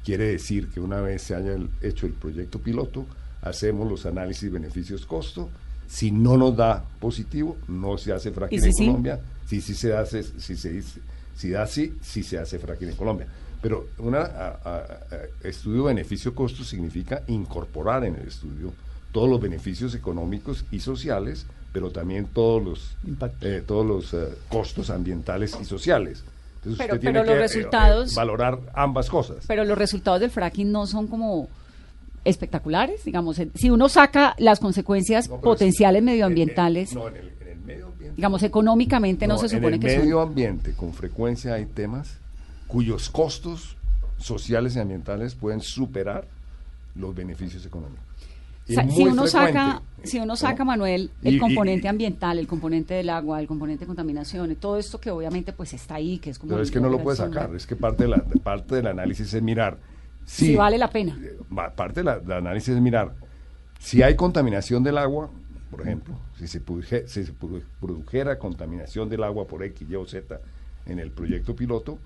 [0.05, 3.07] Quiere decir que una vez se haya el- hecho el proyecto piloto,
[3.43, 5.49] hacemos los análisis beneficios-costo.
[5.89, 8.87] Si no nos da positivo, no se hace fracking ¿Y si en sí?
[8.87, 9.21] Colombia.
[9.47, 11.01] Si sí se hace, si se dice-
[11.37, 13.27] si da sí, si se hace fracking en Colombia.
[13.63, 14.15] Pero un
[15.43, 18.73] estudio beneficio-costo significa incorporar en el estudio
[19.13, 22.97] todos los beneficios económicos y sociales, pero también todos los
[23.43, 26.25] eh, todos los eh, costos ambientales y sociales.
[26.55, 29.45] Entonces Pero- usted tiene pero los que, eh, resultados- eh, valorar ambas cosas.
[29.47, 31.51] Pero los resultados del fracking no son como
[32.25, 37.17] espectaculares, digamos, en- si uno saca las consecuencias No, pero es- potenciales medioambientales, no, en
[37.17, 38.17] el, en el medio ambiente.
[38.17, 40.29] digamos, económicamente no, No, se supone en que el medio son.
[40.29, 42.17] ambiente con frecuencia hay temas
[42.69, 43.77] cuyos costos
[44.17, 46.27] sociales y ambientales pueden superar
[46.95, 48.01] los beneficios económicos.
[48.69, 50.37] O sea, si uno saca, si uno ¿no?
[50.37, 54.55] saca, Manuel, el Y- componente y- ambiental, el componente del agua, el componente de contaminación,
[54.57, 56.99] todo esto que obviamente pues está ahí, que es como Pero es que no lo
[57.03, 59.79] puede sacar, es que parte, de la, parte del análisis es mirar
[60.25, 61.17] Si si vale la pena.
[61.77, 63.13] parte del análisis es mirar
[63.79, 65.31] si hay contaminación del agua,
[65.71, 69.95] por ejemplo, si se, produje- si se produ- produjera contaminación del agua por X, Y
[69.95, 70.41] o Z
[70.87, 71.99] en el proyecto piloto,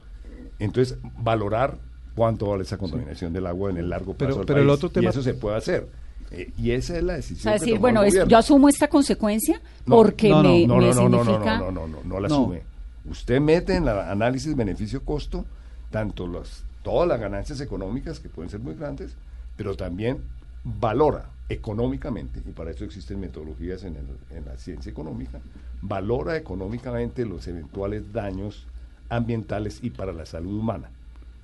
[0.59, 1.79] entonces valorar
[2.15, 4.77] cuánto vale esa contaminación del agua en el largo Pero- plazo del pero el país,
[4.77, 5.89] otro y tema- eso se puede hacer.
[6.33, 7.43] Eh, y esa es la O decisión.
[7.59, 10.67] sea, que tomó bueno, el es- yo asumo esta consecuencia No, porque no, no, me,
[10.67, 11.59] no, me no, no, no, no, significa...
[11.59, 12.35] no, no, no, no la No.
[12.35, 12.63] asume.
[13.11, 15.45] Usted mete en la análisis beneficio-costo
[15.91, 19.13] tanto los, todas las ganancias económicas, que pueden ser muy grandes,
[19.57, 20.19] pero también
[20.63, 25.41] valora económicamente, y para eso existen metodologías en, el- en la ciencia económica,
[25.83, 28.67] valora económicamente los eventuales daños
[29.09, 30.91] ambientales y para la salud humana.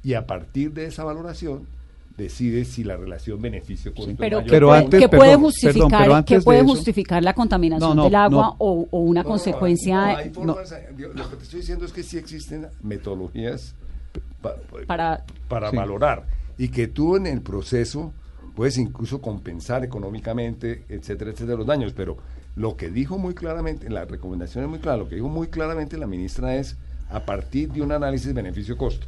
[0.06, 1.66] Y a partir de esa valoración,
[2.16, 5.42] decide si la relación beneficio-costo es Pero, mayor ¿qué Pero antes- qué perdón, puede perdón,
[5.44, 8.56] justificar, pero antes de puede eso- justificar la contaminación No, no, del agua no.
[8.58, 11.92] o, o una consecuencia no, hay formas, eh, yo- lo que te estoy diciendo es
[11.92, 13.74] que sí existen metodologías
[14.40, 15.76] pa- pa- Para- para Sí.
[15.76, 16.24] valorar
[16.56, 18.12] y que tú en el proceso
[18.54, 21.92] puedes incluso compensar económicamente, etcétera, etcétera, los daños.
[21.94, 22.16] Pero
[22.54, 25.98] lo que dijo muy claramente, la recomendación es muy clara, lo que dijo muy claramente
[25.98, 26.76] la ministra es
[27.10, 29.06] a partir de un análisis beneficio-costo.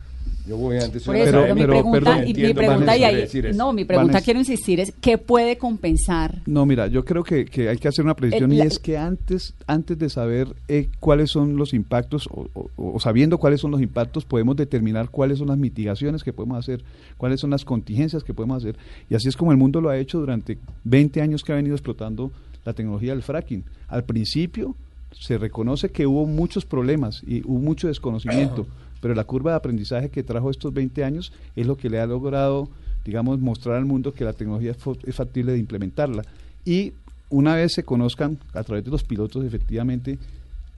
[0.49, 2.97] Yo voy antes Por una eso, Pero- pero, mi pero, pregunta, perdón, y mi pregunta
[2.97, 4.25] y ahí- no, mi pregunta Vanessa.
[4.25, 6.41] quiero insistir es ¿qué puede compensar?
[6.47, 8.79] No, mira, yo creo que, que hay que hacer una precisión Eh, y la- es
[8.79, 13.61] que antes, antes de saber eh, cuáles son los impactos o, o- o sabiendo cuáles
[13.61, 16.83] son los impactos, podemos determinar cuáles son las mitigaciones que podemos hacer,
[17.19, 18.77] cuáles son las contingencias que podemos hacer.
[19.11, 21.75] Y así es como el mundo lo ha hecho durante 20 años que ha venido
[21.75, 22.31] explotando
[22.65, 23.65] la tecnología del fracking.
[23.89, 24.75] Al principio
[25.13, 28.67] se reconoce que hubo muchos problemas y hubo mucho desconocimiento.
[29.01, 32.07] pero la curva de aprendizaje que trajo estos 20 años es lo que le ha
[32.07, 32.69] logrado,
[33.05, 36.23] digamos, mostrar al mundo que la tecnología es, factible de implementarla.
[36.65, 36.93] Y
[37.31, 40.19] una vez se conozcan a través de los pilotos efectivamente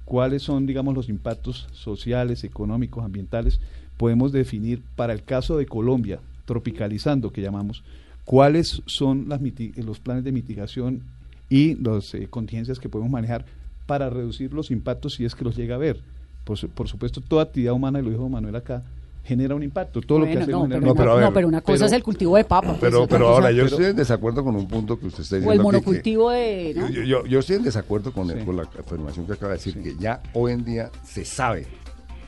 [0.05, 3.61] cuáles son, digamos, los impactos sociales, económicos, ambientales,
[3.97, 7.85] podemos definir para el caso de Colombia, tropicalizando, que llamamos,
[8.25, 9.41] cuáles son las
[9.77, 11.03] los planes de mitigación
[11.49, 13.45] y las eh, contingencias que podemos manejar
[13.87, 16.01] para reducir los impactos si es que los llega a ver.
[16.45, 18.83] Por, su- por supuesto, toda actividad humana, y lo dijo Manuel acá,
[19.23, 20.01] genera un impacto.
[20.01, 21.87] Todo lo que hacemos no, genera pero, un No, ver, no, pero una cosa pero-
[21.87, 22.69] es el cultivo de papa.
[22.69, 25.23] pues, Pero, pero cosa- ahora yo pero- estoy en desacuerdo con un punto que usted
[25.23, 25.53] está O diciendo.
[25.53, 26.75] el aquí, que- monocultivo de...
[26.77, 26.89] ¿no?
[26.89, 29.95] Yo, yo- yo estoy en desacuerdo con, el- la afirmación que acaba de decir, que
[29.97, 31.67] ya hoy en día se sabe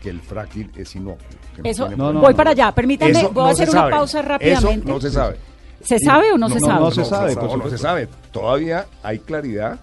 [0.02, 1.24] que el fracking es inocuo.
[1.64, 2.36] Eso, No, voy no.
[2.36, 2.72] para allá.
[2.72, 3.90] Permítame, Eso voy a hacer una sabe.
[3.92, 4.84] pausa rápidamente.
[4.84, 5.36] Eso no se sabe.
[5.80, 6.80] ¿Se sabe o no, se no, sabe?
[6.80, 8.08] no se sabe, por no, se sabe.
[8.30, 9.80] Todavía hay claridad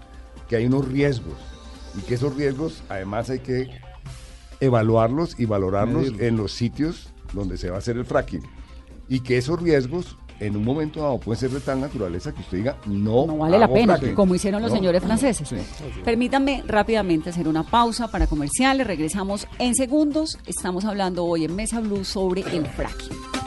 [0.47, 1.35] que hay unos riesgos
[1.97, 3.67] y que esos riesgos además hay que
[4.59, 8.43] evaluarlos y valorarlos en los sitios donde se va a hacer el fracking.
[9.07, 12.57] Y que esos riesgos en un momento dado pueden ser de tal naturaleza que usted
[12.59, 14.15] diga no, No vale la pena, fracking".
[14.15, 14.77] como hicieron los No.
[14.77, 15.47] señores franceses.
[15.49, 15.57] Sí.
[16.05, 18.87] Permítanme rápidamente hacer una pausa para comerciales.
[18.87, 20.37] Regresamos en segundos.
[20.45, 23.38] Estamos hablando hoy en Mesa Blue sobre el fracking.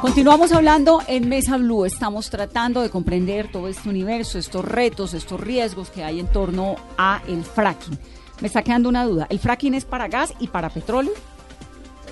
[0.00, 1.84] Continuamos hablando en Mesa Blue.
[1.84, 6.76] Estamos tratando de comprender todo este universo, estos retos, estos riesgos que hay en torno
[6.96, 7.98] a el fracking.
[8.40, 9.26] Me está quedando una duda.
[9.28, 11.12] ¿El fracking es para gas y para petróleo?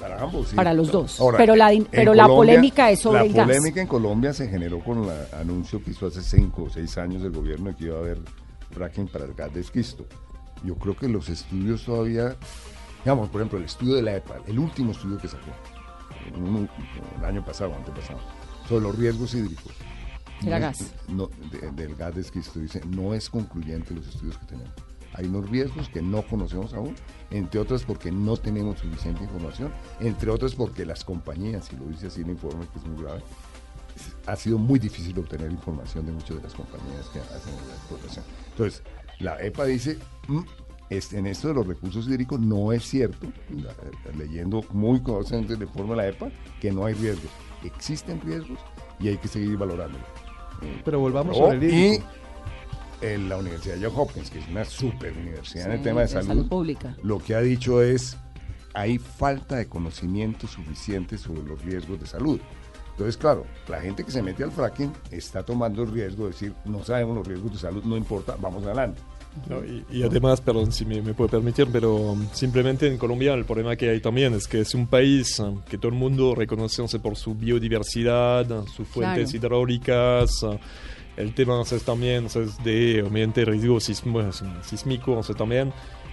[0.01, 0.57] Para ambos, sí.
[0.57, 1.19] Para los dos.
[1.21, 3.47] Ahora, Pero la- pero la polémica es sobre la el gas.
[3.47, 7.23] polémica en Colombia se generó con el anuncio que hizo hace cinco o seis años
[7.23, 8.19] del gobierno de que iba a haber
[8.71, 10.05] fracking para el gas de esquisto.
[10.65, 12.37] Yo creo que los estudios todavía,
[13.05, 15.51] digamos, por ejemplo, el estudio de la EPA, el último estudio que sacó,
[17.19, 18.21] el año pasado, antepasado,
[18.69, 19.73] sobre los riesgos hídricos.
[20.43, 20.93] No gas.
[21.09, 24.73] no, de- del gas de esquisto, dice, no es concluyente los estudios que tenemos.
[25.15, 26.95] Hay unos riesgos que no conocemos aún,
[27.31, 32.07] entre otras porque no tenemos suficiente información, entre otras porque las compañías, y lo dice
[32.09, 33.23] así el informe que es muy grave,
[34.27, 38.25] ha sido muy difícil obtener información de muchas de las compañías que hacen la explotación.
[38.51, 38.83] Entonces,
[39.21, 39.99] la EPA dice,
[40.95, 45.55] "Mm, es- en esto de los recursos hídricos no es cierto, eh, leyendo muy conocente
[45.55, 47.31] el informe de la EPA, que no hay riesgos.
[47.65, 48.59] Existen riesgos
[49.01, 50.07] y hay que seguir valorándolos.
[50.85, 52.03] Pero volvamos el y
[53.01, 56.13] en la Universidad Johns Hopkins, que es una super universidad en el tema de de
[56.13, 56.97] salud, salud pública.
[57.03, 58.17] lo que ha dicho es
[58.75, 62.41] hay falta de conocimiento suficiente sobre los riesgos de salud.
[62.93, 66.55] Entonces, claro, la gente que se mete al fracking está tomando el riesgo de decir,
[66.65, 69.01] no sabemos los riesgos de salud, no importa, vamos adelante.
[69.49, 73.33] No, y, y además, perdón si me, me puede permitir, pero um, simplemente en Colombia
[73.35, 76.35] el problema que hay también es que es un país um, que todo el mundo
[76.35, 80.43] reconoce o por su biodiversidad, uh, sus fuentes hidráulicas.
[80.43, 80.59] uh,
[81.17, 83.81] el tema o sea, es también o sea, es de obviamente riesgo
[84.63, 85.73] sísmico o también.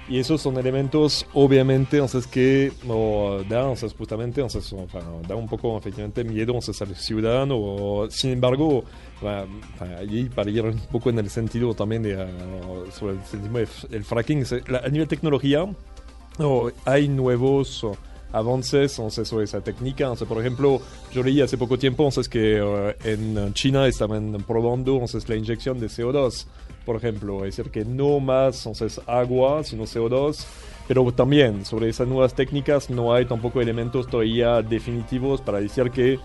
[0.10, 4.50] Y esos son elementos, obviamente, o sea, es que o, da, o sea, justamente, o
[4.62, 7.56] son- enfin, da un poco, efectivamente, miedo o sea, al ciudadano.
[7.58, 8.84] o- sin embargo,
[9.26, 9.46] va,
[10.10, 13.68] y para ir un poco en el sentido también de, uh, sobre el, sentido de-
[13.98, 15.66] el fracking, la- a nivel tecnología,
[16.40, 17.86] o hay nuevos
[18.32, 20.16] avances sobre esa técnica.
[20.16, 20.80] Sea, por ejemplo,
[21.12, 25.08] yo leí hace poco tiempo o sea, es que uh, en China estaban probando o
[25.08, 26.46] sea, es la inyección de CO2,
[26.86, 27.44] por ejemplo.
[27.46, 30.46] Es decir, que no más o sea, es agua, sino CO2.
[30.88, 36.18] Pero también sobre esas nuevas técnicas no hay tampoco elementos todavía definitivos para decir que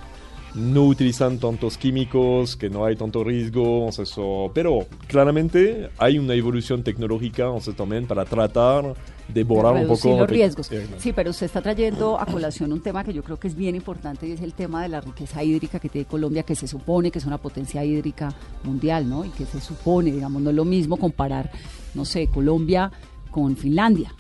[0.55, 6.83] no utilizan tantos químicos, que no hay tanto riesgo, eso, pero claramente hay una evolución
[6.83, 8.95] tecnológica o sea, también para tratar
[9.29, 10.71] de borrar un poco los riesgos.
[10.71, 13.57] Eh, Sí, pero usted está trayendo a colación un tema que yo creo que es
[13.57, 16.69] bien importante y es el tema de la riqueza hídrica que tiene Colombia, que se
[16.69, 19.25] supone que es una potencia hídrica mundial, ¿no?
[19.25, 21.51] Y que se supone, digamos, no es lo mismo comparar,
[21.95, 22.91] no sé, Colombia
[23.31, 24.15] con Finlandia.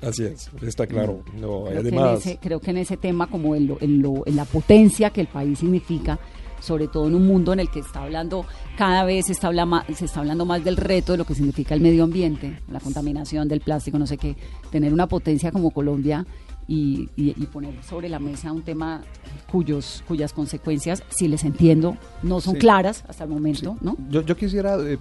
[0.00, 1.22] Así es, está claro.
[1.40, 3.78] No, y Creo, que en además, ese, creo que en ese tema, como en, lo-
[3.80, 6.18] en, lo- en la potencia que el país significa,
[6.60, 8.44] sobre todo en un mundo en el que está hablando,
[8.76, 11.74] cada vez se está, habla se está hablando más del reto de lo que significa
[11.74, 14.36] el medio ambiente, la contaminación del plástico, no sé qué,
[14.70, 16.24] tener una potencia como Colombia
[16.68, 19.02] y, y- y poner sobre la mesa un tema
[19.50, 22.60] cuyos, cuyas consecuencias, si les entiendo, no son Sí.
[22.60, 23.96] claras hasta el momento, ¿no?
[24.10, 24.76] Yo, yo quisiera...
[24.80, 24.98] eh,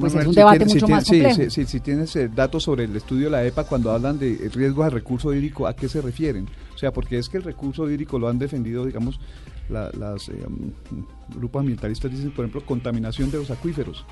[0.00, 1.34] Pues es un si debate si mucho tiene- más complejo.
[1.36, 4.50] sí, sí, si tienes eh, datos sobre el estudio de la EPA cuando hablan de
[4.52, 6.46] riesgos al recurso hídrico, ¿a qué se refieren?
[6.74, 9.20] O sea, porque es que el recurso hídrico lo han defendido, digamos,
[9.68, 14.04] la- las eh, mm, grupos ambientalistas dicen, por ejemplo, contaminación de los acuíferos,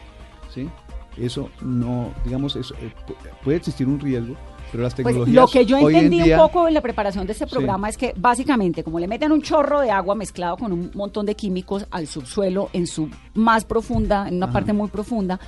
[0.54, 0.68] ¿sí?
[1.16, 3.14] Eso no, digamos, eso, eh, pu-
[3.44, 4.34] puede existir un riesgo,
[4.72, 7.26] pero las Pues tecnologías lo que yo en entendí día- un poco en la preparación
[7.26, 7.50] de este Sí.
[7.54, 11.26] programa es que básicamente como le meten un chorro de agua mezclado con un montón
[11.26, 14.54] de químicos al subsuelo en su más profunda, en una Ajá.
[14.54, 15.38] parte muy profunda,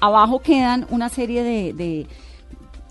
[0.00, 2.06] abajo quedan una serie de, de,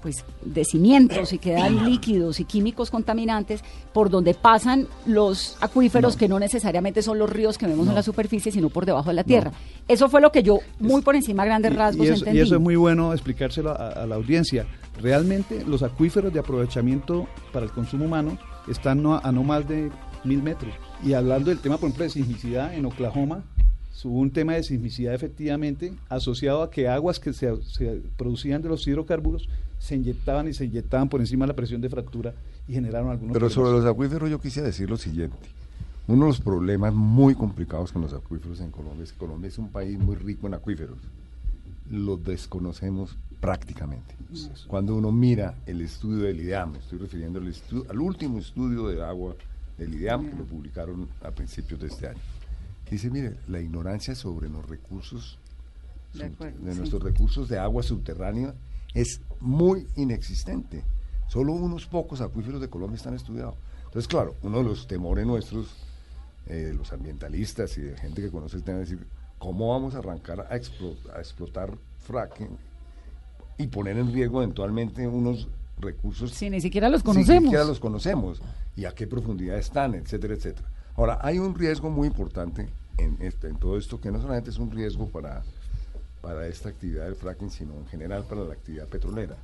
[0.02, 3.62] pues de cimientos y quedan líquidos y químicos contaminantes
[3.94, 8.04] por donde pasan los acuíferos que no necesariamente son los ríos que vemos en la
[8.04, 9.52] superficie, sino por debajo de la tierra.
[9.88, 12.40] Eso fue lo que yo muy por encima a grandes Y- rasgos y, eso, entendí.
[12.40, 14.66] y eso es muy bueno explicárselo a, a la audiencia.
[15.02, 18.38] Realmente los acuíferos de aprovechamiento para el consumo humano
[18.68, 19.90] están a no más de
[20.24, 20.74] mil metros.
[21.04, 23.44] Y hablando del tema, por ejemplo, de sismicidad, en Oklahoma
[24.04, 28.70] hubo un tema de sismicidad efectivamente asociado a que aguas que se, se producían de
[28.70, 32.34] los hidrocarburos se inyectaban y se inyectaban por encima de la presión de fractura
[32.68, 35.38] y generaron algunos Pero sobre los acuíferos yo quisiera decir lo siguiente.
[36.08, 39.58] Uno de los problemas muy complicados con los acuíferos en Colombia es que Colombia es
[39.58, 40.98] un país muy rico en acuíferos.
[41.90, 44.16] Los desconocemos prácticamente.
[44.68, 48.88] Cuando uno mira el estudio del IDEAM, me estoy refiriendo al, estu- al último estudio
[48.88, 49.36] de agua
[49.78, 52.20] del IDEAM que lo publicaron a principios de este año.
[52.92, 55.38] Dice, mire, la ignorancia sobre los recursos
[56.14, 56.78] De sub- acuerdo, de sí.
[56.80, 58.54] nuestros recursos de agua subterránea
[58.94, 60.84] es muy inexistente.
[61.28, 63.56] Solo unos pocos acuíferos de Colombia están estudiados.
[63.86, 65.68] Entonces, claro, uno de los temores nuestros,
[66.48, 69.06] eh, los ambientalistas y de gente que conoce el tema, es decir,
[69.38, 72.58] ¿cómo vamos a arrancar a, explo- a explotar fracking
[73.58, 75.48] y poner en riesgo eventualmente unos
[75.80, 77.44] recursos Si ni siquiera los si conocemos.
[77.44, 78.42] siquiera los conocemos
[78.76, 80.68] y a qué profundidad están, etcétera, etcétera.
[80.96, 82.68] Ahora, hay un riesgo muy importante
[82.98, 85.44] en, este- en todo esto, que no solamente es un riesgo para,
[86.22, 89.38] para esta actividad del fracking, sino en general para la actividad petrolera.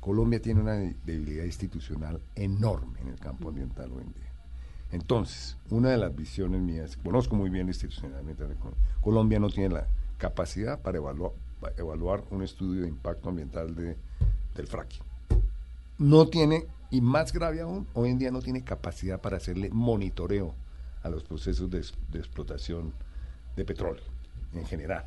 [0.00, 4.32] Colombia tiene una de- debilidad institucional enorme en el campo ambiental hoy en día.
[4.92, 8.56] Entonces, una de las visiones mías, conozco muy bien de
[9.00, 13.96] Colombia, no tiene la capacidad para evaluar, para evaluar un estudio de impacto ambiental de,
[14.54, 15.02] del fracking
[15.98, 20.54] no tiene, y más grave aún, hoy en día no tiene capacidad para hacerle monitoreo
[21.02, 22.92] a los procesos de, de explotación
[23.56, 24.04] de petróleo
[24.54, 25.04] en general,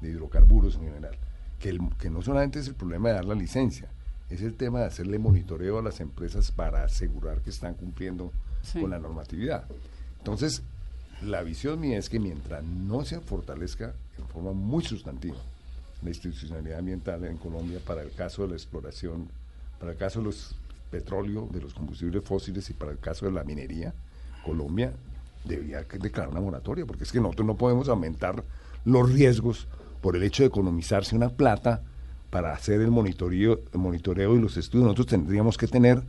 [0.00, 1.16] de hidrocarburos en general.
[1.58, 3.88] Que, el- que no solamente es el problema de dar la licencia,
[4.30, 8.30] es el tema de hacerle monitoreo a las empresas para asegurar que están cumpliendo
[8.62, 8.80] Sí.
[8.80, 9.64] con la normatividad.
[10.18, 10.62] Entonces,
[11.22, 15.38] la visión mía es que mientras no se fortalezca en forma muy sustantiva
[16.02, 19.28] la institucionalidad ambiental en Colombia para el caso de la exploración,
[19.80, 20.54] para el caso de los
[20.92, 23.92] petróleo, de los combustibles fósiles y para el caso de la minería,
[24.44, 24.92] Colombia
[25.44, 28.44] debería que declarar una moratoria, porque es que nosotros no podemos aumentar
[28.84, 29.66] los riesgos
[30.00, 31.82] por el hecho de economizarse una plata
[32.30, 34.84] para hacer el monitoreo, el monitoreo y los estudios.
[34.84, 36.02] Nosotros tendríamos que tener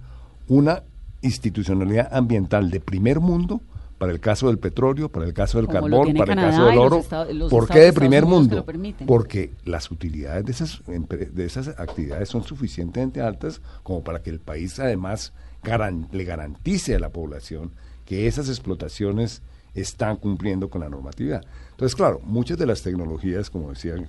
[0.48, 0.84] una
[1.22, 3.62] institucionalidad ambiental de primer mundo
[3.98, 6.66] para el caso del petróleo, para el caso del Como carbón, para Canadá el caso
[6.68, 6.98] del los oro.
[7.00, 8.66] estados- los ¿Por qué de primer mundo?
[9.06, 14.40] Porque las utilidades de esas, de esas actividades son suficientemente altas como para que el
[14.40, 15.34] país además
[15.64, 17.72] garan- le garantice a la población
[18.06, 19.42] que esas explotaciones
[19.76, 21.44] están cumpliendo con la normatividad.
[21.80, 24.06] Entonces, claro, muchas de las tecnologías, como decían,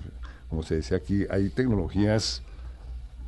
[0.49, 2.41] como se decía aquí, hay tecnologías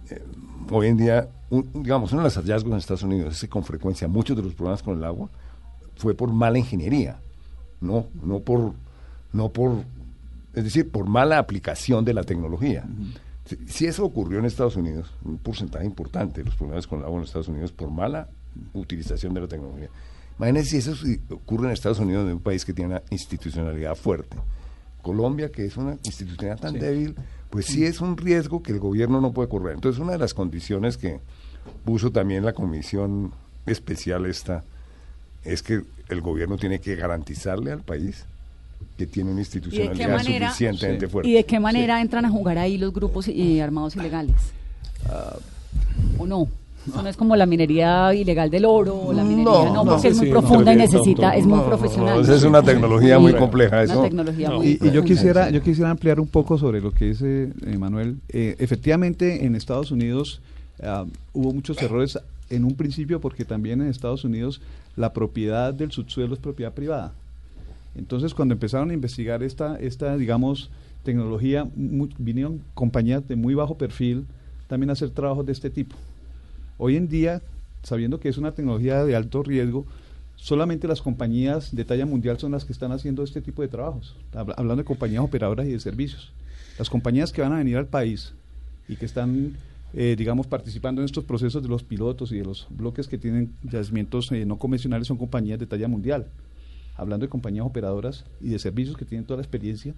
[0.10, 0.22] eh,
[0.70, 3.64] hoy en día, un- digamos, uno de los hallazgos en Estados Unidos es que con
[3.64, 5.30] frecuencia muchos de los problemas con el agua
[5.96, 7.22] fue por mala ingeniería,
[7.80, 8.74] no, no por,
[9.32, 9.86] no por,
[10.54, 12.84] es decir, por mala aplicación de la tecnología.
[13.46, 17.06] si, si eso ocurrió en Estados Unidos, un porcentaje importante de los problemas con el
[17.06, 18.28] agua en Estados Unidos por mala
[18.74, 19.88] utilización de la tecnología.
[20.38, 20.94] Imagínense si eso
[21.32, 24.36] ocurre en Estados Unidos, en un país que tiene una institucionalidad fuerte.
[25.02, 27.16] Colombia, que es una institucionalidad tan débil,
[27.50, 29.76] pues sí es un riesgo que el gobierno no puede correr.
[29.76, 31.20] Entonces, una de las condiciones que
[31.86, 33.32] puso también la comisión
[33.66, 34.64] especial esta
[35.44, 38.26] es que el gobierno tiene que garantizarle al país
[38.98, 41.12] que tiene una institucionalidad manera- suficientemente Sí.
[41.12, 41.30] fuerte.
[41.30, 44.36] ¿Y de qué manera entran a jugar ahí los grupos eh, armados ilegales?
[46.18, 46.48] ¿O no?
[46.88, 49.92] Eso no es como la minería ilegal del oro o la minería, No, no, no,
[49.92, 52.22] porque es muy sí, profunda no, y necesita, es muy No, no, profesional.
[52.22, 53.76] esa es una tecnología muy compleja.
[53.78, 54.02] Una Eso.
[54.04, 54.58] tecnología No.
[54.58, 57.78] muy Y, y yo quisiera yo quisiera ampliar un poco sobre lo que dice eh,
[57.78, 58.18] Manuel.
[58.30, 60.42] Eh, efectivamente, en Estados Unidos
[60.84, 62.20] ah, hubo muchos errores
[62.50, 64.60] en un principio porque también en Estados Unidos
[64.96, 67.14] la propiedad del subsuelo es propiedad privada.
[67.96, 70.70] Entonces, cuando empezaron a investigar esta, esta digamos,
[71.04, 74.26] tecnología, vinieron compañías de muy bajo perfil
[74.68, 75.96] también a hacer trabajos de este tipo.
[76.86, 77.42] Hoy en día,
[77.82, 79.86] sabiendo que es una tecnología de alto riesgo,
[80.36, 84.18] solamente las compañías de talla mundial son las que están haciendo este tipo de trabajos,
[84.34, 86.34] Habla- hablando de compañías operadoras y de servicios.
[86.78, 88.34] Las compañías que van a venir al país
[88.90, 89.54] y que están,
[89.94, 93.54] eh, digamos, participando en estos procesos de los pilotos y de los bloques que tienen
[93.64, 96.28] yacimientos eh, no convencionales son compañías de talla mundial,
[96.98, 99.94] hablando de compañías operadoras y de servicios que tienen toda la experiencia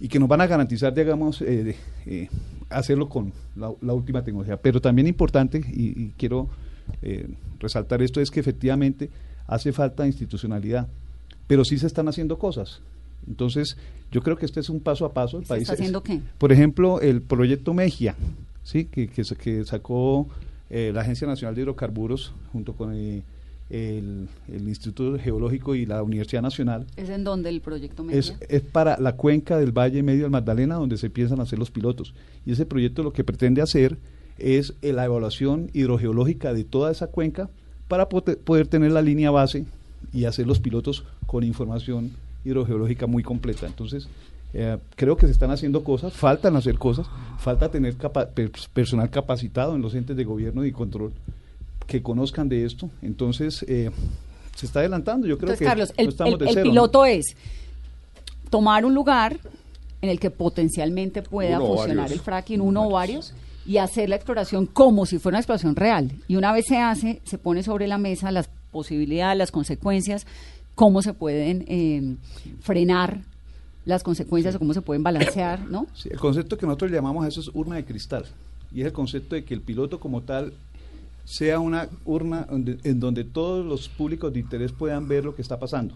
[0.00, 1.76] y que nos van a garantizar, digamos, eh, de,
[2.06, 2.28] eh,
[2.68, 4.56] hacerlo con la, la última tecnología.
[4.56, 6.48] Pero también importante, y, y quiero
[7.02, 7.28] eh,
[7.60, 9.10] resaltar esto, es que efectivamente
[9.46, 10.88] hace falta institucionalidad,
[11.46, 12.80] pero sí se están haciendo cosas.
[13.26, 13.76] Entonces,
[14.12, 15.38] yo creo que este es un paso a paso.
[15.38, 16.20] El ¿Se país está es- haciendo qué?
[16.38, 18.14] Por ejemplo, el proyecto Mejia,
[18.62, 18.84] ¿sí?
[18.84, 20.28] que, que, que sacó
[20.70, 23.22] eh, la Agencia Nacional de Hidrocarburos junto con eh,
[23.70, 26.86] el, el Instituto Geológico y la Universidad Nacional.
[26.96, 28.46] ¿Es en donde el proyecto Es, Media?
[28.48, 32.14] es para la cuenca del Valle Medio del Magdalena donde se piensan hacer los pilotos.
[32.44, 33.96] Y ese proyecto lo que pretende hacer
[34.38, 37.48] es eh, la evaluación hidrogeológica de toda esa cuenca
[37.88, 39.64] para pote- poder tener la línea base
[40.12, 42.12] y hacer los pilotos con información
[42.44, 43.66] hidrogeológica muy completa.
[43.66, 44.08] Entonces,
[44.54, 47.06] eh, creo que se están haciendo cosas, faltan hacer cosas,
[47.38, 48.28] falta tener capa-
[48.72, 51.12] personal capacitado en los entes de gobierno y control
[51.86, 52.90] que conozcan de esto.
[53.02, 53.90] Entonces, eh,
[54.56, 55.26] se está adelantando.
[55.26, 56.70] Yo creo Entonces, que Carlos, no el, estamos el- de el cero, ¿no?
[56.72, 57.36] piloto es
[58.50, 59.38] tomar un lugar
[60.02, 62.18] en el que potencialmente pueda Uno funcionar varios.
[62.18, 63.32] el fracking, uno o varios,
[63.66, 66.12] y hacer la exploración como si fuera una exploración real.
[66.28, 70.26] Y una vez se hace, se pone sobre la mesa las posibilidades, las consecuencias,
[70.74, 72.16] cómo se pueden eh,
[72.60, 73.20] frenar
[73.84, 75.86] las consecuencias o cómo se pueden balancear, ¿no?
[75.94, 78.24] Sí, el concepto que nosotros llamamos a eso es urna de cristal.
[78.72, 80.52] Y es el concepto de que el piloto como tal
[81.26, 85.58] sea una urna en donde todos los públicos de interés puedan ver lo que está
[85.58, 85.94] pasando.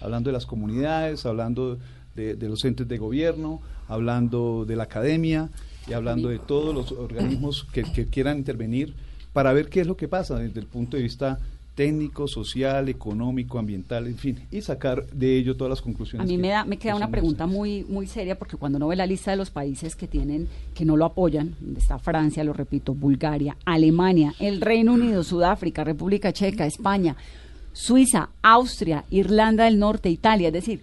[0.00, 1.78] Hablando de las comunidades, hablando
[2.16, 5.50] de, los entes de gobierno, hablando de la academia
[5.86, 8.94] y hablando de todos los organismos que quieran intervenir
[9.32, 11.38] para ver qué es lo que pasa desde el punto de vista
[11.74, 16.26] técnico, social, económico, ambiental, en fin, y sacar de ello todas las conclusiones.
[16.26, 18.88] A mí me, da, me que queda una pregunta muy muy seria porque cuando uno
[18.88, 22.44] ve la lista de los países que tienen que no lo apoyan, donde está Francia,
[22.44, 27.16] lo repito, Bulgaria, Alemania, el Reino Unido, Sudáfrica, República Checa, España,
[27.72, 30.80] Suiza, Austria, Irlanda del Norte, Italia, es decir,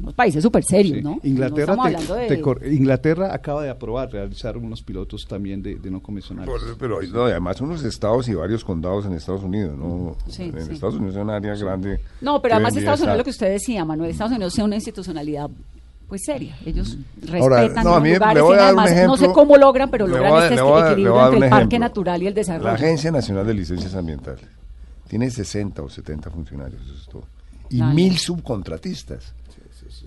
[0.00, 1.02] unos países súper serios, Sí.
[1.02, 1.18] ¿no?
[1.22, 5.26] Inglaterra, no te- estamos hablando te de cor- Inglaterra acaba de aprobar realizar unos pilotos
[5.28, 6.50] también de, de no convencionales.
[6.50, 10.16] Por- pero no, además unos estados y varios condados en Estados Unidos, ¿no?
[10.28, 10.72] Sí, en sí.
[10.72, 12.00] Estados Unidos es un área grande.
[12.20, 15.48] No, pero además Estados Unidos, lo que usted decía, Manuel, Estados Unidos sea una institucionalidad
[16.08, 16.56] pues seria.
[16.66, 16.98] Ellos
[17.40, 19.24] Ahora, respetan no, a los mí me lugares, voy a dar un además, no sé
[19.26, 19.32] ejemplo.
[19.42, 21.78] cómo logran, pero logran a- este equilibrio a entre el parque ejemplo.
[21.78, 22.64] natural y el desarrollo.
[22.66, 24.44] La Agencia Nacional de Licencias Ambientales
[25.06, 27.22] tiene 60 o 70 funcionarios, eso es todo.
[27.70, 29.34] Y mil subcontratistas.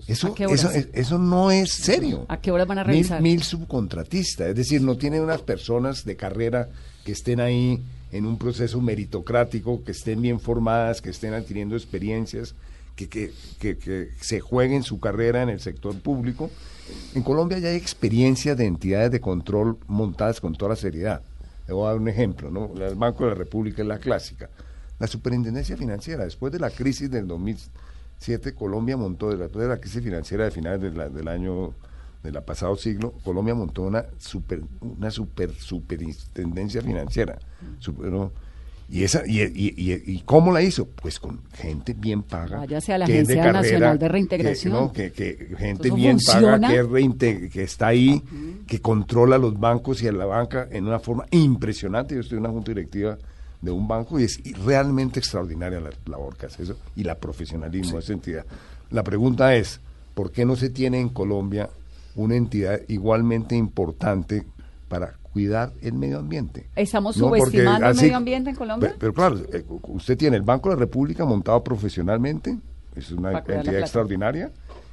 [0.06, 2.26] Eso, eso, es- eso no es serio.
[2.28, 3.20] ¿A qué horas van a Mil, revisar?
[3.22, 6.68] mil subcontratistas, es decir, no tienen unas personas de carrera
[7.04, 7.82] que estén ahí
[8.12, 12.54] en un proceso meritocrático, que estén bien formadas, que estén adquiriendo experiencias,
[12.96, 16.50] que, que, que, que se jueguen su carrera en el sector público.
[17.14, 21.22] En Colombia ya hay experiencias de entidades de control montadas con toda la seriedad.
[21.66, 22.70] Le voy a dar un ejemplo, ¿no?
[22.80, 24.48] El Banco de la República es la clásica.
[25.00, 27.26] La Superintendencia Financiera, después de la crisis del
[28.18, 31.74] 2007, Colombia montó, después de la crisis financiera de finales de la- del año
[32.22, 37.38] del pasado siglo, Colombia montó una super, una super superintendencia financiera.
[37.78, 38.32] Super- ¿no?
[38.86, 40.86] y esa y, y, y- y cómo la hizo?
[40.86, 42.58] Pues con gente bien paga.
[42.58, 44.72] Váyase a la que de Agencia carrera, Nacional de que- Reintegración.
[44.74, 46.60] no, que, que gente ¿Eso bien funciona?
[46.60, 48.22] paga, que, reinte- que está ahí,
[48.66, 52.14] que controla los bancos y a la banca en una forma impresionante.
[52.14, 53.16] Yo estoy en una junta directiva
[53.64, 57.94] de un banco y es realmente extraordinaria la labor que hace eso y la profesionalismo
[57.94, 58.44] de esa entidad.
[58.90, 59.80] La pregunta es,
[60.14, 61.70] ¿por qué no se tiene en Colombia
[62.16, 64.44] una entidad igualmente importante
[64.88, 66.66] para cuidar el medio ambiente?
[66.76, 68.90] ¿Estamos No, porque subestimando el medio ambiente en Colombia?
[68.90, 72.56] Pe- Pero, claro, eh, usted tiene el Banco de la República montado profesionalmente,
[72.94, 74.52] es una entidad extraordinaria,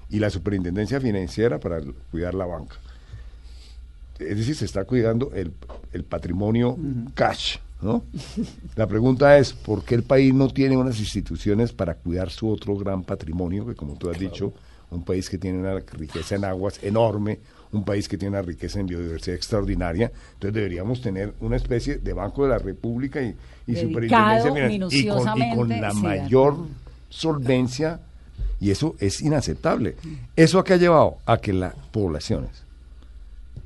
[0.09, 2.75] y la Superintendencia Financiera para cuidar la banca.
[4.19, 5.51] Es decir, se está cuidando el,
[5.93, 6.77] el patrimonio
[7.15, 8.03] cash, ¿no?
[8.75, 12.75] La pregunta es, ¿por qué el país no tiene unas instituciones para cuidar su otro
[12.75, 14.53] gran patrimonio, que como tú has dicho,
[14.91, 17.39] un país que tiene una riqueza en aguas enorme,
[17.71, 22.13] un país que tiene una riqueza en biodiversidad extraordinaria, entonces deberíamos tener una especie de
[22.13, 23.35] Banco de la República y,
[23.67, 26.57] y Superintendencia y con, y con la sí, mayor
[27.09, 28.01] solvencia,
[28.59, 29.95] y eso es inaceptable.
[30.35, 31.17] ¿Eso a qué ha llevado?
[31.25, 32.63] A que las poblaciones,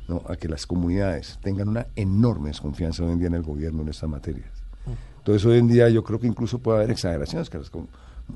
[0.08, 0.22] ¿no?
[0.28, 3.90] a que las comunidades tengan una enorme desconfianza hoy en día en el gobierno en
[3.90, 4.50] estas materias.
[5.18, 7.72] Entonces hoy en día yo creo que incluso puede haber exageraciones, que las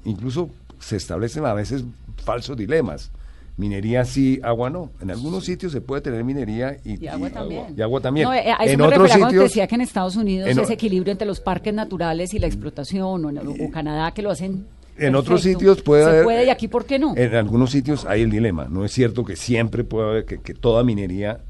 [0.06, 0.50] incluso
[0.80, 1.84] se establecen a veces
[2.24, 3.12] falsos dilemas.
[3.58, 4.90] Minería sí, agua no.
[5.02, 7.66] En algunos sitios se puede tener minería y, Y agua también.
[7.76, 8.26] y agua también.
[8.28, 10.60] No, eh, a eso en me otros cuando sitios decía que en Estados Unidos en
[10.60, 14.32] ese equilibrio entre los parques naturales y la explotación, o, en- o Canadá que lo
[14.32, 14.66] hacen
[14.98, 15.60] En otros perfecto.
[15.60, 16.24] sitios puede Se haber.
[16.24, 17.14] puede y aquí, ¿por qué no?
[17.18, 18.68] En algunos sitios hay el dilema.
[18.70, 21.42] No es cierto que siempre puede haber que, que toda minería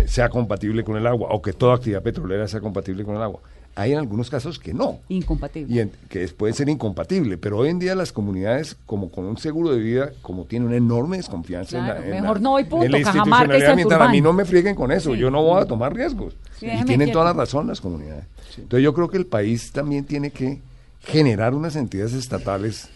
[0.00, 3.22] eh, sea compatible con el agua o que toda actividad petrolera sea compatible con el
[3.22, 3.40] agua.
[3.76, 5.00] Hay en algunos casos que no.
[5.08, 5.74] Incompatible.
[5.74, 9.24] Y en- que es- puede ser incompatible, pero hoy en día las comunidades, como con
[9.24, 12.60] un seguro de vida, como tienen una enorme desconfianza en la, en mejor la- no
[12.60, 15.18] y punto, en la y institucionalidad, mientras a mí no me frieguen con eso, Sí.
[15.18, 16.34] yo no voy a tomar riesgos.
[16.58, 18.24] Sí, y tienen toda la razón las comunidades.
[18.56, 20.60] Entonces yo creo que el país también tiene que
[21.00, 22.88] generar unas entidades estatales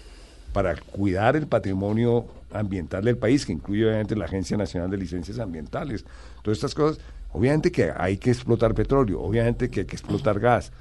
[0.52, 5.38] para cuidar el patrimonio ambiental del país, que incluye obviamente la Agencia Nacional de Licencias
[5.38, 6.04] Ambientales.
[6.42, 10.72] Todas estas cosas, obviamente que hay que explotar petróleo, obviamente que hay que explotar gas,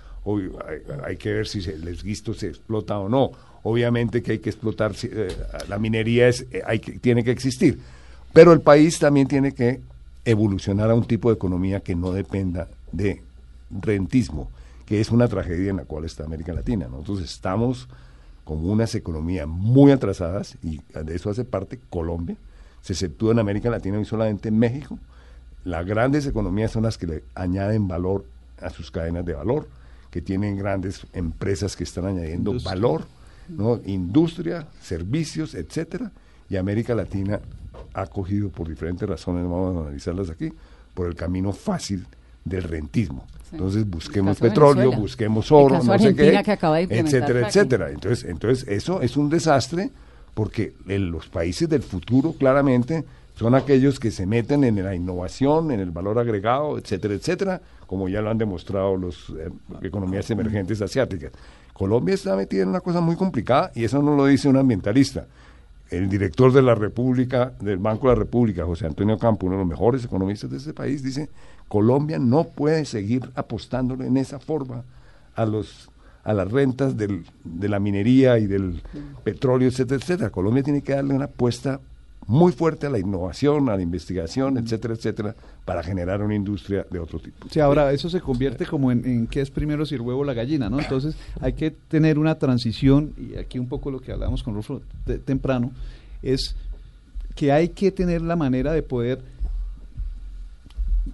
[1.05, 3.31] hay, que ver si el esguisto se explota o no,
[3.63, 5.29] obviamente que hay que explotar, eh,
[5.69, 7.79] la minería es, eh, hay que, tiene que existir,
[8.33, 9.79] pero el país también tiene que
[10.25, 13.21] evolucionar a un tipo de economía que no dependa de
[13.71, 14.51] rentismo,
[14.85, 16.87] que es una tragedia en la cual está América Latina.
[16.89, 17.87] Nosotros estamos
[18.47, 22.37] con unas economías muy atrasadas y de eso hace parte Colombia,
[22.81, 24.97] se exceptúa en América Latina y solamente en México.
[25.65, 28.23] Las grandes economías son las que le añaden valor
[28.61, 29.67] a sus cadenas de valor,
[30.09, 32.73] que tienen grandes empresas que están añadiendo Industria.
[32.73, 33.05] valor,
[33.49, 33.81] ¿no?
[33.85, 36.13] industria, servicios, etcétera,
[36.49, 37.41] y América Latina
[37.93, 40.53] ha cogido por diferentes razones, vamos a analizarlas aquí,
[40.93, 42.07] por el camino fácil
[42.45, 43.27] del rentismo.
[43.51, 45.01] Entonces busquemos petróleo, Venezuela.
[45.01, 47.89] busquemos El oro, no sé qué, que acaba de etcétera, etcétera.
[47.91, 49.91] Entonces, entonces eso es un desastre
[50.33, 55.71] porque en los países del futuro claramente son aquellos que se meten en la innovación,
[55.71, 59.15] en el valor agregado, etcétera, etcétera, como ya lo han demostrado las
[59.81, 61.31] economías emergentes asiáticas.
[61.73, 65.27] Colombia está metida en una cosa muy complicada y eso no lo dice un ambientalista.
[65.89, 69.61] El director de la República, del Banco de la República, José Antonio Campo, uno de
[69.61, 71.29] los mejores economistas de ese país, dice,
[71.67, 74.83] Colombia no puede seguir apostándole en esa forma
[75.35, 75.89] a los
[76.23, 78.81] a las rentas del, de la minería y del
[79.23, 80.29] petróleo, etcétera, etcétera.
[80.29, 81.79] Colombia tiene que darle una apuesta
[82.25, 85.35] muy fuerte a la innovación, a la investigación, etcétera, etcétera,
[85.67, 87.45] para generar una industria de otro tipo.
[87.51, 90.23] Sí, ahora eso se convierte como en, en qué es primero si el huevo o
[90.23, 90.79] la gallina, ¿no?
[90.79, 94.81] Entonces hay que tener una transición, y aquí un poco lo que hablábamos con Rufo
[95.05, 95.71] te- temprano,
[96.23, 96.55] es
[97.35, 99.19] que hay que tener la manera de poder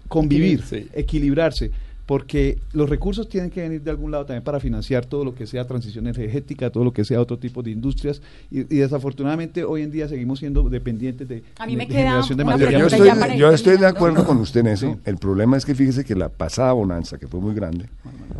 [0.08, 0.88] convivir, Sí.
[0.93, 1.72] equilibrarse,
[2.06, 5.47] porque los recursos tienen que venir de algún lado también para financiar todo lo que
[5.47, 9.84] sea transición energética, todo lo que sea otro tipo de industrias, y, y desafortunadamente hoy
[9.84, 12.88] en día seguimos siendo dependientes de, A mí me de queda generación de materia yo
[12.88, 14.93] estoy, yo estoy de acuerdo con usted en eso.
[14.93, 14.99] Sí.
[15.06, 17.88] El problema es que fíjese que la pasada bonanza, que fue muy grande,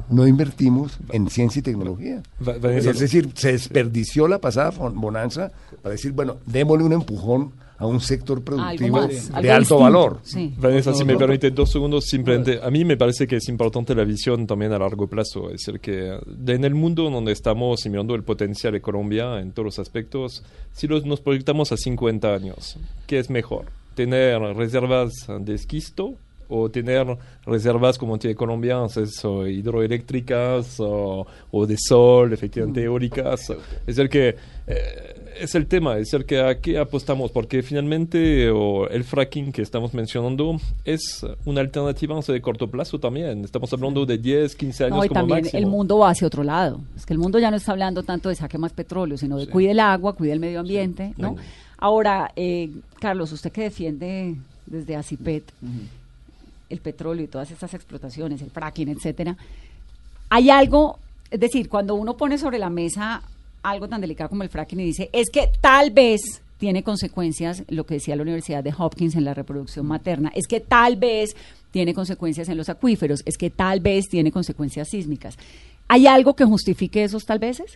[0.10, 2.22] no invertimos en ciencia y tecnología.
[2.64, 5.52] Es decir, se desperdició la pasada bonanza
[5.82, 9.80] para decir, bueno, démosle un empujón a un sector productivo más, de alto distinto.
[9.80, 10.20] valor.
[10.24, 10.54] Sí.
[10.58, 14.04] Vanessa, si me permite dos segundos, simplemente a mí me parece que es importante la
[14.04, 15.50] visión también a largo plazo.
[15.50, 16.18] Es decir, que
[16.48, 20.44] en el mundo donde estamos y mirando el potencial de Colombia en todos los aspectos,
[20.72, 23.66] si los, nos proyectamos a 50 años, ¿qué es mejor?
[23.96, 26.16] ¿Tener reservas de esquisto
[26.54, 33.50] o tener reservas como tiene Colombia, eso, hidroeléctricas o, o de sol, efectivamente eólicas?
[33.88, 34.36] Es decir, que
[34.68, 39.52] eh, es el tema, es decir, que a qué apostamos, porque finalmente o el fracking
[39.52, 43.44] que estamos mencionando es una alternativa de corto plazo también.
[43.44, 45.60] Estamos hablando de 10, 15 años No, y como también máximo.
[45.60, 46.82] el mundo va hacia otro lado.
[46.96, 49.48] Es que el mundo ya no está hablando tanto de saque más petróleo, sino de
[49.48, 51.36] cuide el agua, cuide el medio ambiente, ¿no?
[51.78, 54.36] Ahora, eh, Carlos, usted que defiende
[54.66, 55.44] desde ACIPET
[56.74, 59.38] el petróleo y todas estas explotaciones, el fracking, etcétera,
[60.30, 61.00] hay algo,
[61.32, 63.22] es decir, cuando uno pone sobre la mesa
[63.62, 67.86] algo tan delicado como el fracking y dice, es que tal vez tiene consecuencias, lo
[67.86, 71.36] que decía la Universidad de Hopkins en la reproducción materna, es que tal vez
[71.72, 75.38] tiene consecuencias en los acuíferos, es que tal vez tiene consecuencias sísmicas.
[75.88, 77.74] ¿Hay algo que justifique esos tal veces?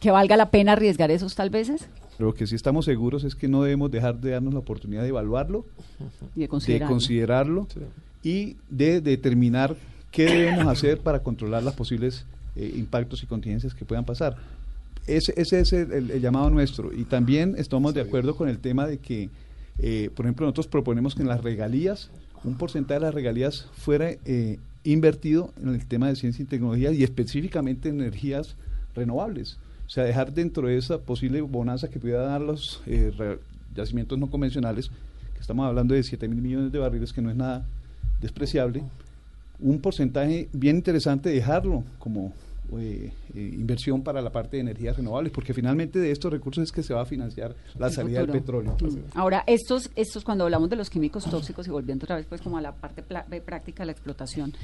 [0.00, 1.88] ¿Que valga la pena arriesgar esos tal veces?
[2.18, 5.08] Lo que sí estamos seguros es que no debemos dejar de darnos la oportunidad de
[5.08, 5.64] evaluarlo,
[6.34, 6.88] Y de de considerar.
[6.88, 7.66] considerarlo
[8.22, 9.76] y de determinar
[10.10, 12.24] qué debemos hacer para controlar las posibles
[12.56, 14.36] eh, impactos y contingencias que puedan pasar.
[15.06, 16.92] Ese, ese es el, el- el llamado nuestro.
[16.92, 19.28] Y también estamos de acuerdo con el tema de que,
[19.80, 22.10] eh, por ejemplo, nosotros proponemos que en las regalías,
[22.44, 26.92] un porcentaje de las regalías fuera eh, invertido en el tema de ciencia y tecnología
[26.92, 28.54] y específicamente en energías
[28.94, 29.58] renovables.
[29.86, 33.38] O sea, dejar dentro de esa posible bonanza que pudiera dar los eh,
[33.74, 34.88] yacimientos no convencionales,
[35.34, 37.66] que estamos hablando de 7 mil millones de barriles, que no es nada
[38.20, 38.82] despreciable,
[39.60, 42.32] un porcentaje bien interesante dejarlo como
[42.78, 46.72] eh, eh, inversión para la parte de energías renovables, porque finalmente de estos recursos es
[46.72, 48.76] que se va a financiar la salida del petróleo.
[48.80, 49.18] Mm.
[49.18, 52.56] Ahora, estos, estos, cuando hablamos de los químicos tóxicos y volviendo otra vez pues como
[52.56, 54.54] a la parte de práctica de la explotación,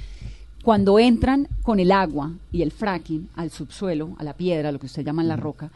[0.63, 4.87] cuando entran con el agua y el fracking al subsuelo, a la piedra, lo que
[4.87, 5.71] usted llama la roca,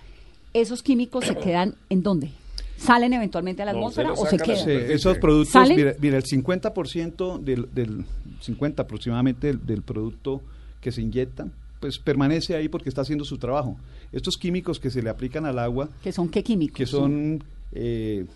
[0.53, 2.31] esos químicos se quedan en dónde?
[2.77, 4.65] ¿Salen eventualmente a la No, atmósfera se o se quedan?
[4.65, 5.77] Sí, esos productos, ¿Salen?
[5.77, 8.05] mira, mira, el 50% del, del
[8.41, 10.43] 50 aproximadamente del, del producto
[10.81, 11.47] que se inyecta,
[11.81, 13.77] pues permanece ahí porque está haciendo su trabajo.
[14.13, 16.77] Estos químicos que se le aplican al agua, ¿Que son qué químicos?
[16.77, 18.27] que son, eh,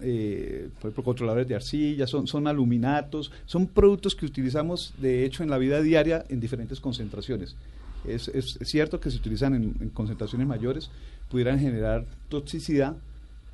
[0.00, 5.42] eh, por ejemplo, controladores de arcilla, son, son aluminatos, son productos que utilizamos de hecho
[5.42, 7.56] en la vida diaria en diferentes concentraciones.
[8.04, 10.90] Es, es- cierto que se utilizan en, en concentraciones mayores,
[11.30, 12.96] pudieran generar toxicidad,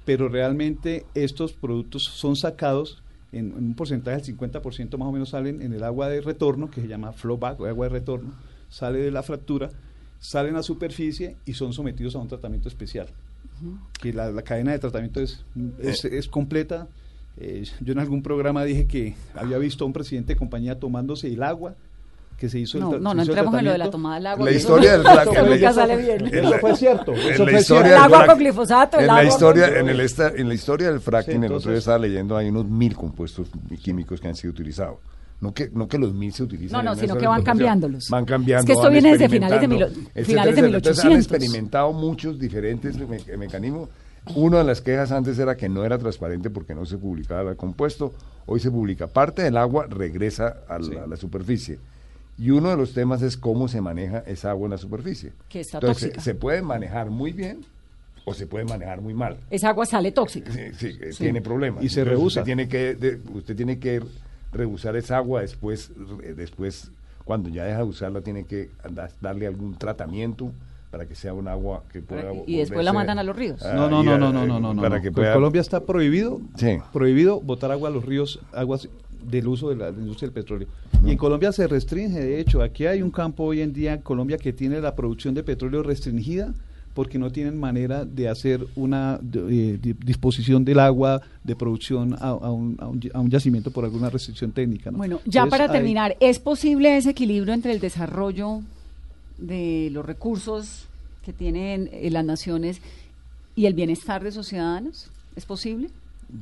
[0.04, 5.30] pero realmente estos productos son sacados en, en un porcentaje del 50% más o menos
[5.30, 8.32] salen en el agua de retorno, que se llama flowback o agua de retorno,
[8.68, 9.70] sale de la fractura,
[10.18, 13.08] salen a superficie y son sometidos a un tratamiento especial.
[14.00, 15.44] Que la, la cadena de tratamiento es,
[15.80, 16.88] es, es completa.
[17.36, 21.28] Eh, yo en algún programa dije que había visto a un presidente de compañía tomándose
[21.28, 21.74] el agua
[22.38, 24.14] que se hizo el No, tra- no, no el entremos en lo de la tomada
[24.16, 24.44] del agua.
[24.46, 25.02] La historia del
[25.50, 26.26] nunca sale bien.
[26.26, 27.12] en Eso fue cierto.
[27.12, 27.86] Eso fue cierto.
[27.86, 30.90] El agua con glifosato, el en la historia, con- en, el esta- en la historia
[30.90, 33.48] del fracking, Sí, el otro día estaba leyendo, hay unos mil compuestos
[33.82, 34.96] químicos que han sido utilizados.
[35.40, 36.72] No que, no que los mil se utilicen.
[36.76, 38.10] No, no, sino que van cambiándolos.
[38.10, 38.60] Van cambiando.
[38.60, 40.76] Es que esto viene desde finales de mil- experimentando, etcétera, finales de etcétera.
[40.78, 41.32] Entonces, han 1800.
[41.40, 43.88] experimentado muchos diferentes me- mecanismos.
[44.34, 47.56] Una de las quejas antes era que no era transparente porque no se publicaba el
[47.56, 48.12] compuesto.
[48.44, 49.06] Hoy se publica.
[49.06, 51.78] Parte del agua regresa a la, a la superficie.
[52.36, 55.32] Y uno de los temas es cómo se maneja esa agua en la superficie.
[55.48, 56.20] Que está Entonces, tóxica.
[56.22, 57.64] se puede manejar muy bien
[58.26, 59.38] o se puede manejar muy mal.
[59.50, 60.52] Esa agua sale tóxica.
[60.52, 61.82] Sí, sí, eh, tiene problemas.
[61.82, 62.40] Y se rehúsa.
[62.40, 64.02] Usted tiene que, de- usted tiene que
[64.52, 66.90] rehusar esa agua después, re- después
[67.24, 68.70] cuando ya deja de usarla, tiene que
[69.20, 70.50] darle algún tratamiento
[70.90, 72.32] para que sea un agua que pueda.
[72.46, 73.62] Y después la mandan a los ríos.
[73.62, 74.82] Ah, No, no, no, no, no, no, no, no.
[74.82, 75.32] Para que pueda.
[75.34, 76.78] Colombia está prohibido, Sí.
[76.92, 78.88] prohibido botar agua a los ríos, aguas
[79.22, 80.66] del uso de la, de la industria del petróleo.
[81.04, 84.00] Y en Colombia se restringe, de hecho, aquí hay un campo hoy en día en
[84.00, 86.52] Colombia que tiene la producción de petróleo restringida
[87.00, 89.40] porque no tienen manera de hacer una de-
[89.72, 93.30] eh, di- disposición del agua de producción a, a un, a un y- a un
[93.30, 94.90] yacimiento por alguna restricción técnica.
[94.90, 94.98] ¿no?
[94.98, 98.60] Bueno, ya Entonces, para hay- terminar, ¿es posible ese equilibrio entre el desarrollo
[99.38, 100.88] de los recursos
[101.24, 102.82] que tienen eh, las naciones
[103.56, 105.08] y el bienestar de sus ciudadanos?
[105.36, 105.88] ¿Es posible?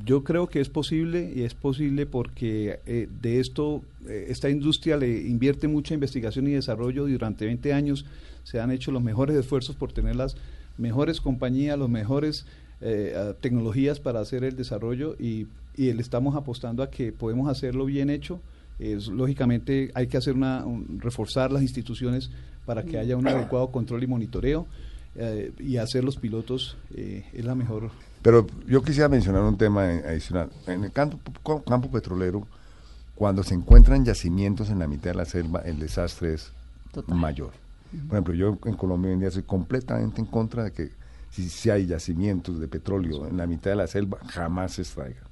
[0.05, 4.97] Yo creo que es posible y es posible porque eh, de esto, eh, esta industria
[4.97, 8.05] le invierte mucha investigación y desarrollo durante 20 años
[8.43, 10.35] se han hecho los mejores esfuerzos por tener las
[10.77, 12.45] mejores compañías, las mejores
[12.81, 17.85] eh, tecnologías para hacer el desarrollo y, y le estamos apostando a que podemos hacerlo
[17.85, 18.39] bien hecho.
[18.79, 22.29] Es, lógicamente hay que hacer una, un- reforzar las instituciones
[22.65, 24.67] para que haya un adecuado control y monitoreo
[25.15, 27.89] eh, y hacer los pilotos eh, es la mejor
[28.21, 30.49] Pero yo quisiera mencionar un tema adicional.
[30.67, 31.19] En el campo,
[31.63, 32.45] campo petrolero,
[33.15, 36.51] cuando se encuentran yacimientos en la mitad de la selva, el desastre es
[36.91, 37.15] Total.
[37.15, 37.51] mayor.
[38.07, 40.91] Por ejemplo, yo en Colombia hoy en día soy completamente en contra de que
[41.31, 45.23] si, si hay yacimientos de petróleo en la mitad de la selva, jamás se extraigan.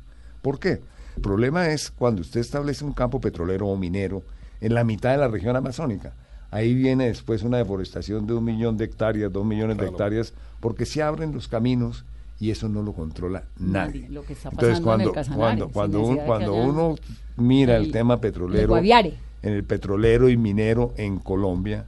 [0.41, 0.81] ¿Por qué?
[1.15, 4.23] El problema es cuando usted establece un campo petrolero o minero
[4.61, 6.13] en la mitad de la región amazónica.
[6.51, 10.85] Ahí viene después una deforestación de un millón de hectáreas, dos millones de hectáreas, porque
[10.85, 12.05] se abren los caminos
[12.39, 14.01] y eso no lo controla nadie.
[14.01, 16.95] Nadie, lo que está Entonces, pasando en el cuando, cuando, cuando, un- cuando uno
[17.38, 21.85] mira el, el- tema petrolero, en el petrolero y minero en Colombia,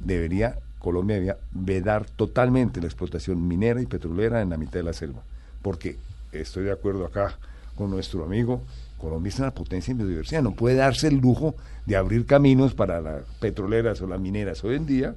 [0.00, 4.92] debería, Colombia debería vedar totalmente la explotación minera y petrolera en la mitad de la
[4.92, 5.22] selva.
[5.62, 5.96] Porque
[6.32, 7.36] estoy de acuerdo acá
[7.74, 8.62] con nuestro amigo,
[8.98, 11.54] Colombia es una potencia en biodiversidad, no puede darse el lujo
[11.86, 15.14] de abrir caminos para las petroleras o las mineras hoy en día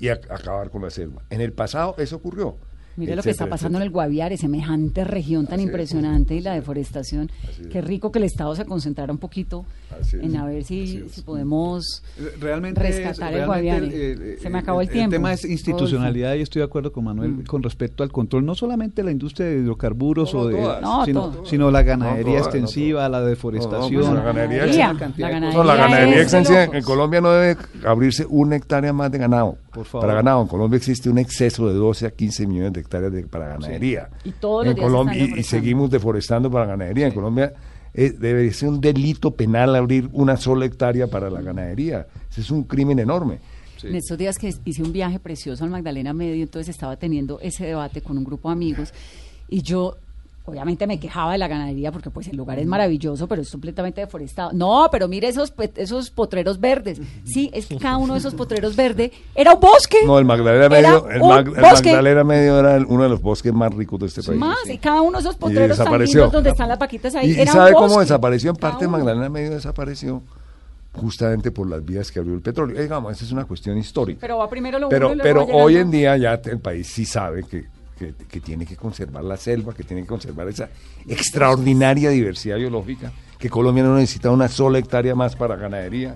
[0.00, 1.22] y ac- acabar con la selva.
[1.30, 2.56] En el pasado eso ocurrió.
[2.96, 4.04] Mire lo que está etcétera, pasando en el etcétera.
[4.06, 5.66] Guaviare, semejante región tan Así es.
[5.68, 7.30] impresionante y la deforestación.
[7.48, 7.68] Así es.
[7.68, 9.64] Qué rico que el Estado se concentrara un poquito
[10.00, 10.14] es.
[10.14, 11.12] en a ver si, es.
[11.12, 12.02] si podemos
[12.40, 14.38] realmente rescatar es, el Guaviare.
[14.38, 17.44] Se me acabó el tiempo, tema es institucionalidad y estoy de acuerdo con Manuel Mm.
[17.44, 20.82] con respecto al control, no solamente la industria de hidrocarburos No, o de, todas.
[20.82, 25.78] No, sino, sino la ganadería No, extensiva, la deforestación, pues la ganadería cantidad La de
[25.78, 26.76] Ganadería es de extensiva locos.
[26.76, 29.56] en Colombia no debe abrirse una hectárea más de ganado.
[29.72, 30.06] Por favor.
[30.06, 33.22] Para ganado, en Colombia existe un exceso de 12 a 15 millones de hectáreas de-
[33.26, 34.10] para ganadería.
[34.24, 37.06] Y todos los en días Colombia, están y- seguimos deforestando para ganadería.
[37.06, 37.52] En Colombia
[37.94, 42.06] eh, debe ser un delito penal abrir una sola hectárea para la ganadería.
[42.30, 43.38] Ese es un crimen enorme.
[43.82, 47.66] En estos días que hice un viaje precioso al Magdalena Medio, entonces estaba teniendo ese
[47.66, 48.94] debate con un grupo de amigos
[49.48, 49.96] y yo
[50.44, 54.00] obviamente me quejaba de la ganadería porque pues el lugar es maravilloso, pero es completamente
[54.00, 54.50] deforestado.
[54.52, 57.00] No, pero mire esos esos potreros verdes.
[57.24, 59.98] Sí, es que cada uno de esos potreros verdes era un bosque.
[60.04, 61.60] No, el Magdalena Era Medio, el, Mag- el.
[61.62, 64.38] Magdalena Medio era el- uno de los bosques más ricos de este país.
[64.38, 67.30] Más, y cada uno de esos potreros tan donde están las vaquitas ahí.
[67.30, 68.50] ¿Y, y era un sabe cómo desapareció?
[68.50, 68.98] En parte uno.
[68.98, 70.22] Magdalena Medio desapareció
[70.94, 72.76] justamente por las vías que abrió el petróleo.
[72.78, 74.18] Eh, digamos, esa es una cuestión histórica.
[74.20, 76.86] Pero va primero lo pero uno y luego pero hoy en día ya el país
[76.88, 77.64] sí sabe que,
[78.06, 80.68] que, que tiene que conservar la selva, que tiene que conservar esa
[81.08, 86.14] extraordinaria diversidad biológica, que Colombia no necesita una sola hectárea más para ganadería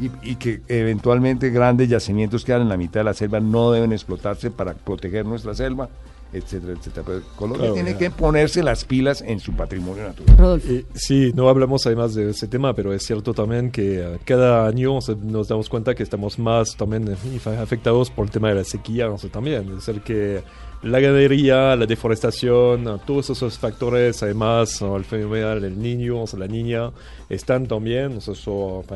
[0.00, 3.70] y, y que eventualmente grandes yacimientos que quedan en la mitad de la selva no
[3.72, 5.88] deben explotarse para proteger nuestra selva,
[6.32, 7.04] etcétera, etcétera.
[7.06, 7.98] Pero Colombia Claro, tiene ya.
[7.98, 10.60] que ponerse las pilas en su patrimonio natural.
[10.68, 14.66] Y sí, no hablamos además de ese tema, pero es cierto también que eh, cada
[14.66, 18.64] año nos damos cuenta que estamos más también eh, afectados por el tema de la
[18.64, 19.68] sequía, no sé, también.
[19.78, 20.42] Es decir, que
[20.84, 26.46] la ganadería, la deforestación, todos esos factores, además el fenómeno del niño, o sea, la
[26.46, 26.90] niña,
[27.30, 28.34] están también, o sea,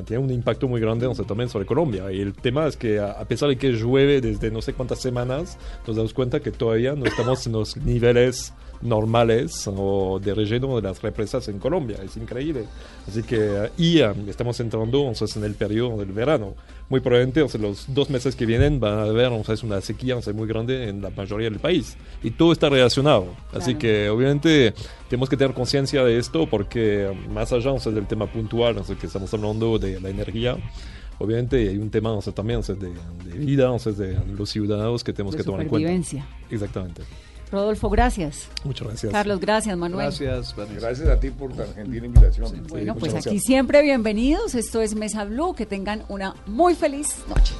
[0.04, 2.12] tienen un impacto muy grande o sea, también sobre Colombia.
[2.12, 5.58] Y el tema es que a pesar de que llueve desde no sé cuántas semanas,
[5.86, 8.52] nos damos cuenta que todavía no estamos en los niveles
[8.82, 11.98] normales o de relleno de las represas en Colombia.
[12.04, 12.64] Es increíble.
[13.06, 16.54] Así que, y um, estamos entrando entonces, en el periodo del verano.
[16.88, 19.80] Muy probablemente sea, los dos meses que vienen van a haber o sea, es una
[19.80, 21.96] sequía sea, muy grande en la mayoría del país.
[22.22, 23.26] Y todo está relacionado.
[23.52, 23.78] Así Claro.
[23.80, 24.74] que, obviamente,
[25.08, 29.32] tenemos que tener conciencia de esto porque, um, más allá del tema puntual, que estamos
[29.34, 30.56] hablando de la energía,
[31.18, 35.44] obviamente hay un tema también de, de vida, de los ciudadanos que tenemos De que
[35.44, 35.88] tomar en cuenta.
[36.50, 37.02] Exactamente.
[37.50, 38.48] Rodolfo, gracias.
[38.64, 39.12] Muchas gracias.
[39.12, 39.76] Carlos, gracias.
[39.76, 40.06] Manuel.
[40.06, 40.80] Gracias, Vanessa.
[40.80, 42.66] Gracias a ti por tan gentil invitación.
[42.68, 43.32] Bueno, pues gracias.
[43.32, 44.54] aquí siempre bienvenidos.
[44.54, 45.54] Esto es Mesa Blue.
[45.54, 47.54] Que tengan una muy feliz noche.